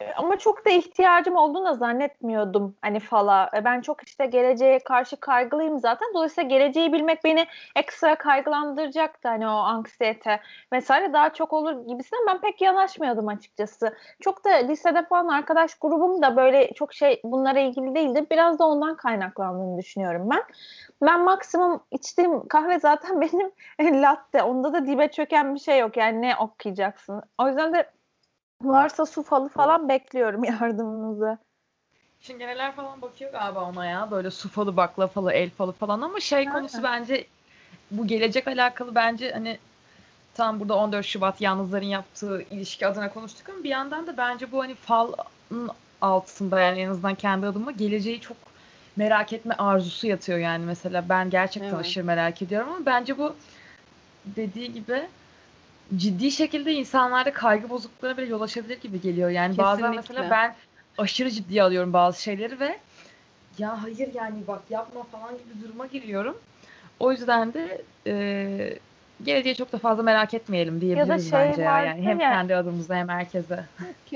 Ee, 0.00 0.12
Ama 0.16 0.38
çok 0.38 0.66
da 0.66 0.70
ihtiyacım 0.70 1.36
olduğunu 1.36 1.64
da 1.66 1.74
zannetmiyordum 1.74 2.76
hani 2.82 3.00
fala. 3.00 3.50
Ee, 3.56 3.64
Ben 3.64 3.80
çok 3.80 4.02
işte 4.02 4.26
geleceğe 4.26 4.78
karşı 4.78 5.16
kaygılıyım 5.16 5.78
zaten. 5.78 6.08
Dolayısıyla 6.14 6.48
geleceği 6.48 6.92
bilmek 6.92 7.24
beni 7.24 7.46
ekstra 7.76 8.14
kaygılandıracaktı 8.14 9.28
hani 9.28 9.46
o 9.48 9.50
anksiyete 9.50 10.40
vesaire 10.72 11.12
daha 11.12 11.32
çok 11.32 11.52
olur 11.52 11.86
gibisine 11.88 12.18
ben 12.28 12.40
pek 12.40 12.60
yanaşmıyordum 12.60 13.28
açıkçası. 13.28 13.96
Çok 14.20 14.44
da 14.44 14.50
lisede 14.50 15.04
falan 15.04 15.28
arkadaş 15.28 15.74
grubum 15.74 16.22
da 16.22 16.36
böyle 16.36 16.72
çok 16.74 16.94
şey 16.94 17.20
bunlara 17.24 17.58
ilgili 17.60 17.94
değildi. 17.94 18.26
Biraz 18.30 18.58
da 18.58 18.66
ondan 18.66 18.96
kaynaklandığını 18.96 19.78
düşünüyorum 19.78 20.30
ben. 20.30 20.42
Ben 21.02 21.20
maksimum 21.24 21.80
içtiğim 21.90 22.48
kahve 22.48 22.78
zaten 22.80 23.20
benim 23.78 24.02
latte. 24.02 24.42
Onda 24.42 24.72
da 24.72 24.86
dibe 24.86 25.08
çöken 25.08 25.54
bir 25.54 25.60
şey 25.60 25.78
yok. 25.78 25.96
Yani 25.96 26.22
ne 26.22 26.36
okuyacaksın? 26.36 27.22
O 27.38 27.48
yüzden 27.48 27.74
de 27.74 27.90
varsa 28.62 29.06
su 29.06 29.22
falı 29.22 29.48
falan 29.48 29.88
bekliyorum 29.88 30.44
yardımınızı. 30.60 31.38
Çingeneler 32.20 32.72
falan 32.74 33.02
bakıyor 33.02 33.32
galiba 33.32 33.64
ona 33.64 33.86
ya. 33.86 34.10
Böyle 34.10 34.30
su 34.30 34.48
falı, 34.48 34.76
bakla 34.76 35.06
falı, 35.06 35.32
el 35.32 35.50
falı 35.50 35.72
falan 35.72 36.00
ama 36.00 36.20
şey 36.20 36.38
Aynen. 36.38 36.52
konusu 36.52 36.82
bence 36.82 37.26
bu 37.90 38.06
gelecek 38.06 38.48
alakalı 38.48 38.94
bence 38.94 39.32
hani 39.32 39.58
tam 40.34 40.60
burada 40.60 40.76
14 40.76 41.06
Şubat 41.06 41.40
yalnızların 41.40 41.86
yaptığı 41.86 42.42
ilişki 42.42 42.86
adına 42.86 43.12
konuştuk 43.12 43.48
ama 43.48 43.64
bir 43.64 43.68
yandan 43.68 44.06
da 44.06 44.16
bence 44.16 44.52
bu 44.52 44.62
hani 44.62 44.74
falın 44.74 45.70
altında 46.00 46.60
yani 46.60 46.80
en 46.80 46.90
azından 46.90 47.14
kendi 47.14 47.46
adıma 47.46 47.70
geleceği 47.70 48.20
çok 48.20 48.36
merak 48.96 49.32
etme 49.32 49.54
arzusu 49.54 50.06
yatıyor 50.06 50.38
yani 50.38 50.64
mesela 50.64 51.08
ben 51.08 51.30
gerçekten 51.30 51.68
Evet. 51.68 51.80
aşırı 51.80 52.04
merak 52.04 52.42
ediyorum 52.42 52.68
ama 52.68 52.86
bence 52.86 53.18
bu 53.18 53.34
dediği 54.24 54.72
gibi 54.72 55.08
ciddi 55.96 56.30
şekilde 56.30 56.72
insanlarda 56.72 57.32
kaygı 57.32 57.70
bozukluklarına 57.70 58.16
bile 58.16 58.26
yol 58.26 58.40
açabilir 58.40 58.80
gibi 58.80 59.00
geliyor. 59.00 59.30
Yani 59.30 59.58
bazen 59.58 59.92
Kesinlikle. 59.92 60.14
mesela 60.14 60.30
ben 60.30 60.54
aşırı 60.98 61.30
ciddiye 61.30 61.62
alıyorum 61.62 61.92
bazı 61.92 62.22
şeyleri 62.22 62.60
ve 62.60 62.78
ya 63.58 63.82
hayır 63.82 64.14
yani 64.14 64.36
bak 64.48 64.60
yapma 64.70 65.02
falan 65.02 65.34
gibi 65.34 65.64
duruma 65.64 65.86
giriyorum. 65.86 66.36
O 67.00 67.12
yüzden 67.12 67.54
de 67.54 67.82
e, 68.06 68.78
geleceği 69.22 69.54
çok 69.54 69.72
da 69.72 69.78
fazla 69.78 70.02
merak 70.02 70.34
etmeyelim 70.34 70.80
diyebiliriz 70.80 71.30
şey 71.30 71.40
bence 71.40 71.62
ya. 71.62 71.80
Yani 71.80 72.02
hem 72.02 72.20
ya- 72.20 72.30
kendi 72.30 72.56
adımıza 72.56 72.94
hem 72.94 73.08
herkese. 73.08 73.64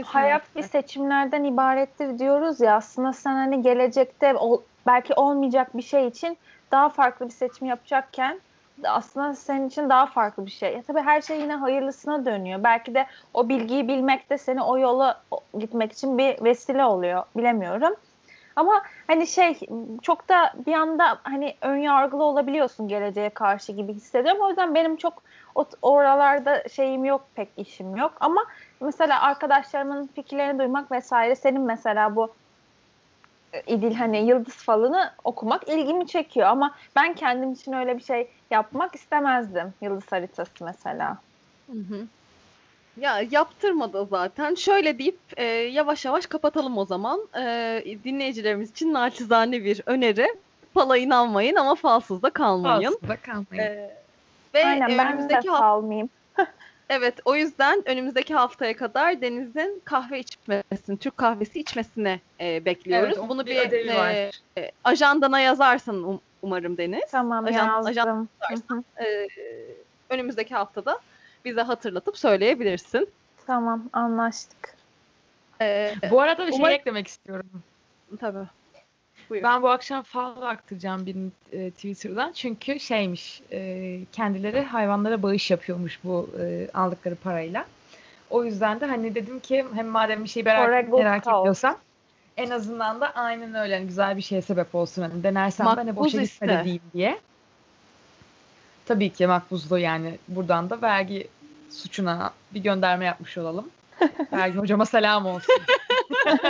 Hayat 0.04 0.56
bir 0.56 0.62
seçimlerden 0.62 1.44
ibarettir 1.44 2.18
diyoruz 2.18 2.60
ya 2.60 2.76
aslında 2.76 3.12
sen 3.12 3.34
hani 3.34 3.62
gelecekte 3.62 4.34
ol- 4.34 4.62
belki 4.86 5.14
olmayacak 5.14 5.76
bir 5.76 5.82
şey 5.82 6.06
için 6.06 6.38
daha 6.72 6.88
farklı 6.88 7.26
bir 7.26 7.32
seçim 7.32 7.66
yapacakken 7.66 8.40
aslında 8.84 9.34
senin 9.34 9.68
için 9.68 9.88
daha 9.88 10.06
farklı 10.06 10.46
bir 10.46 10.50
şey. 10.50 10.74
Ya 10.74 10.82
tabii 10.82 11.00
her 11.00 11.20
şey 11.20 11.40
yine 11.40 11.54
hayırlısına 11.54 12.24
dönüyor. 12.24 12.64
Belki 12.64 12.94
de 12.94 13.06
o 13.34 13.48
bilgiyi 13.48 13.88
bilmek 13.88 14.30
de 14.30 14.38
seni 14.38 14.62
o 14.62 14.78
yola 14.78 15.22
gitmek 15.58 15.92
için 15.92 16.18
bir 16.18 16.44
vesile 16.44 16.84
oluyor. 16.84 17.22
Bilemiyorum. 17.36 17.94
Ama 18.56 18.82
hani 19.06 19.26
şey 19.26 19.60
çok 20.02 20.28
da 20.28 20.52
bir 20.66 20.72
anda 20.72 21.18
hani 21.22 21.54
ön 21.60 21.76
yargılı 21.76 22.24
olabiliyorsun 22.24 22.88
geleceğe 22.88 23.30
karşı 23.30 23.72
gibi 23.72 23.92
hissediyorum. 23.92 24.40
O 24.42 24.48
yüzden 24.48 24.74
benim 24.74 24.96
çok 24.96 25.22
oralarda 25.82 26.68
şeyim 26.68 27.04
yok 27.04 27.26
pek 27.34 27.48
işim 27.56 27.96
yok. 27.96 28.12
Ama 28.20 28.44
mesela 28.80 29.22
arkadaşlarımın 29.22 30.06
fikirlerini 30.06 30.58
duymak 30.58 30.92
vesaire 30.92 31.34
senin 31.34 31.62
mesela 31.62 32.16
bu 32.16 32.30
İdil 33.66 33.94
hani 33.94 34.26
yıldız 34.26 34.54
falını 34.54 35.12
okumak 35.24 35.68
ilgimi 35.68 36.06
çekiyor 36.06 36.46
ama 36.46 36.74
ben 36.96 37.14
kendim 37.14 37.52
için 37.52 37.72
öyle 37.72 37.98
bir 37.98 38.02
şey 38.02 38.28
yapmak 38.50 38.94
istemezdim. 38.94 39.74
Yıldız 39.80 40.12
haritası 40.12 40.64
mesela. 40.64 41.18
Hı 41.66 41.78
hı. 41.78 42.06
Ya 42.96 43.20
yaptırmadı 43.30 44.06
zaten. 44.10 44.54
Şöyle 44.54 44.98
deyip 44.98 45.18
e, 45.36 45.44
yavaş 45.44 46.04
yavaş 46.04 46.26
kapatalım 46.26 46.78
o 46.78 46.84
zaman. 46.84 47.20
E, 47.38 47.84
dinleyicilerimiz 48.04 48.70
için 48.70 48.94
naçizane 48.94 49.64
bir 49.64 49.82
öneri. 49.86 50.26
Fala 50.74 50.96
inanmayın 50.96 51.56
ama 51.56 51.74
falsız 51.74 52.22
da 52.22 52.30
kalmayın. 52.30 52.96
Aslında 52.96 53.16
kalmayın. 53.16 53.62
E, 53.62 53.96
ve 54.54 54.66
Aynen 54.66 54.98
ben 54.98 55.28
de 55.28 55.40
kalmayayım. 55.40 56.10
Evet, 56.90 57.14
o 57.24 57.36
yüzden 57.36 57.82
önümüzdeki 57.86 58.34
haftaya 58.34 58.76
kadar 58.76 59.20
Deniz'in 59.20 59.82
kahve 59.84 60.18
içmesini, 60.18 60.98
Türk 60.98 61.16
kahvesi 61.16 61.60
içmesini 61.60 62.20
e, 62.40 62.64
bekliyoruz. 62.64 63.18
Evet, 63.18 63.28
Bunu 63.28 63.46
bir 63.46 63.70
bir 63.70 63.88
e, 63.88 64.30
e, 64.58 64.70
ajandana 64.84 65.40
yazarsın 65.40 66.02
um- 66.04 66.20
umarım 66.42 66.76
Deniz. 66.76 67.10
Tamam 67.10 67.44
Ajan- 67.44 67.66
yazdım. 67.66 67.90
ajan 67.90 68.28
Hı 68.40 68.74
hı. 68.74 69.04
E, 69.04 69.28
önümüzdeki 70.10 70.54
haftada 70.54 70.98
bize 71.44 71.62
hatırlatıp 71.62 72.18
söyleyebilirsin. 72.18 73.08
Tamam 73.46 73.82
anlaştık. 73.92 74.74
E, 75.60 75.94
Bu 76.10 76.20
arada 76.20 76.46
bir 76.46 76.52
şey 76.52 76.74
eklemek 76.74 77.06
istiyorum. 77.08 77.62
tabii. 78.20 78.48
Buyur. 79.30 79.42
Ben 79.42 79.62
bu 79.62 79.68
akşam 79.68 80.02
fal 80.02 80.40
baktıracağım 80.40 81.06
birinin 81.06 81.32
e, 81.52 81.70
Twitter'dan. 81.70 82.32
Çünkü 82.32 82.80
şeymiş, 82.80 83.42
e, 83.52 84.00
kendileri 84.12 84.62
hayvanlara 84.62 85.22
bağış 85.22 85.50
yapıyormuş 85.50 86.00
bu 86.04 86.30
e, 86.40 86.68
aldıkları 86.74 87.14
parayla. 87.14 87.66
O 88.30 88.44
yüzden 88.44 88.80
de 88.80 88.86
hani 88.86 89.14
dedim 89.14 89.40
ki 89.40 89.66
hem 89.74 89.86
madem 89.86 90.24
bir 90.24 90.28
şey 90.28 90.42
merak, 90.42 90.88
merak 90.92 91.26
ediyorsam 91.26 91.78
en 92.36 92.50
azından 92.50 93.00
da 93.00 93.10
aynen 93.14 93.54
öyle 93.54 93.74
hani 93.74 93.86
güzel 93.86 94.16
bir 94.16 94.22
şeye 94.22 94.42
sebep 94.42 94.74
olsun. 94.74 95.02
Hani 95.02 95.22
denersem 95.22 95.66
ben 95.66 95.86
de 95.86 95.92
Makbuz 95.92 96.06
boşa 96.06 96.22
iste. 96.22 96.48
dediğim 96.48 96.82
diye. 96.94 97.18
Tabii 98.86 99.10
ki 99.10 99.26
makbuzlu 99.26 99.78
yani 99.78 100.18
buradan 100.28 100.70
da 100.70 100.82
vergi 100.82 101.28
suçuna 101.70 102.32
bir 102.54 102.60
gönderme 102.60 103.04
yapmış 103.04 103.38
olalım. 103.38 103.70
Vergi 104.32 104.58
hocama 104.58 104.86
selam 104.86 105.26
olsun. 105.26 105.54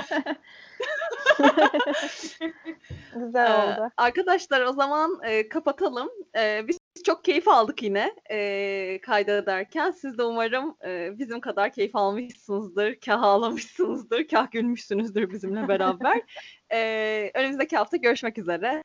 Güzel 3.15 3.51
Ee, 3.51 3.53
oldu. 3.53 3.91
arkadaşlar 3.97 4.61
o 4.61 4.73
zaman 4.73 5.21
e, 5.25 5.49
kapatalım. 5.49 6.11
E, 6.37 6.69
bir 6.69 6.77
çok 7.05 7.25
keyif 7.25 7.49
aldık 7.49 7.83
yine 7.83 8.15
e, 8.31 9.01
kaydederken. 9.03 9.91
Siz 9.91 10.19
de 10.19 10.23
umarım 10.23 10.77
e, 10.85 11.19
bizim 11.19 11.41
kadar 11.41 11.73
keyif 11.73 11.97
almışsınızdır, 11.97 13.01
kah 13.01 13.23
ağlamışsınızdır, 13.23 14.29
kah 14.29 14.51
gülmüşsünüzdür 14.51 15.31
bizimle 15.31 15.69
beraber. 15.69 16.21
e, 16.73 17.31
önümüzdeki 17.35 17.77
hafta 17.77 17.97
görüşmek 17.97 18.39
üzere 18.39 18.83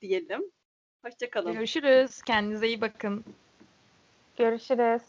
diyelim. 0.00 0.42
Hoşçakalın. 1.04 1.52
Görüşürüz. 1.52 2.22
Kendinize 2.22 2.68
iyi 2.68 2.80
bakın. 2.80 3.24
Görüşürüz. 4.36 5.02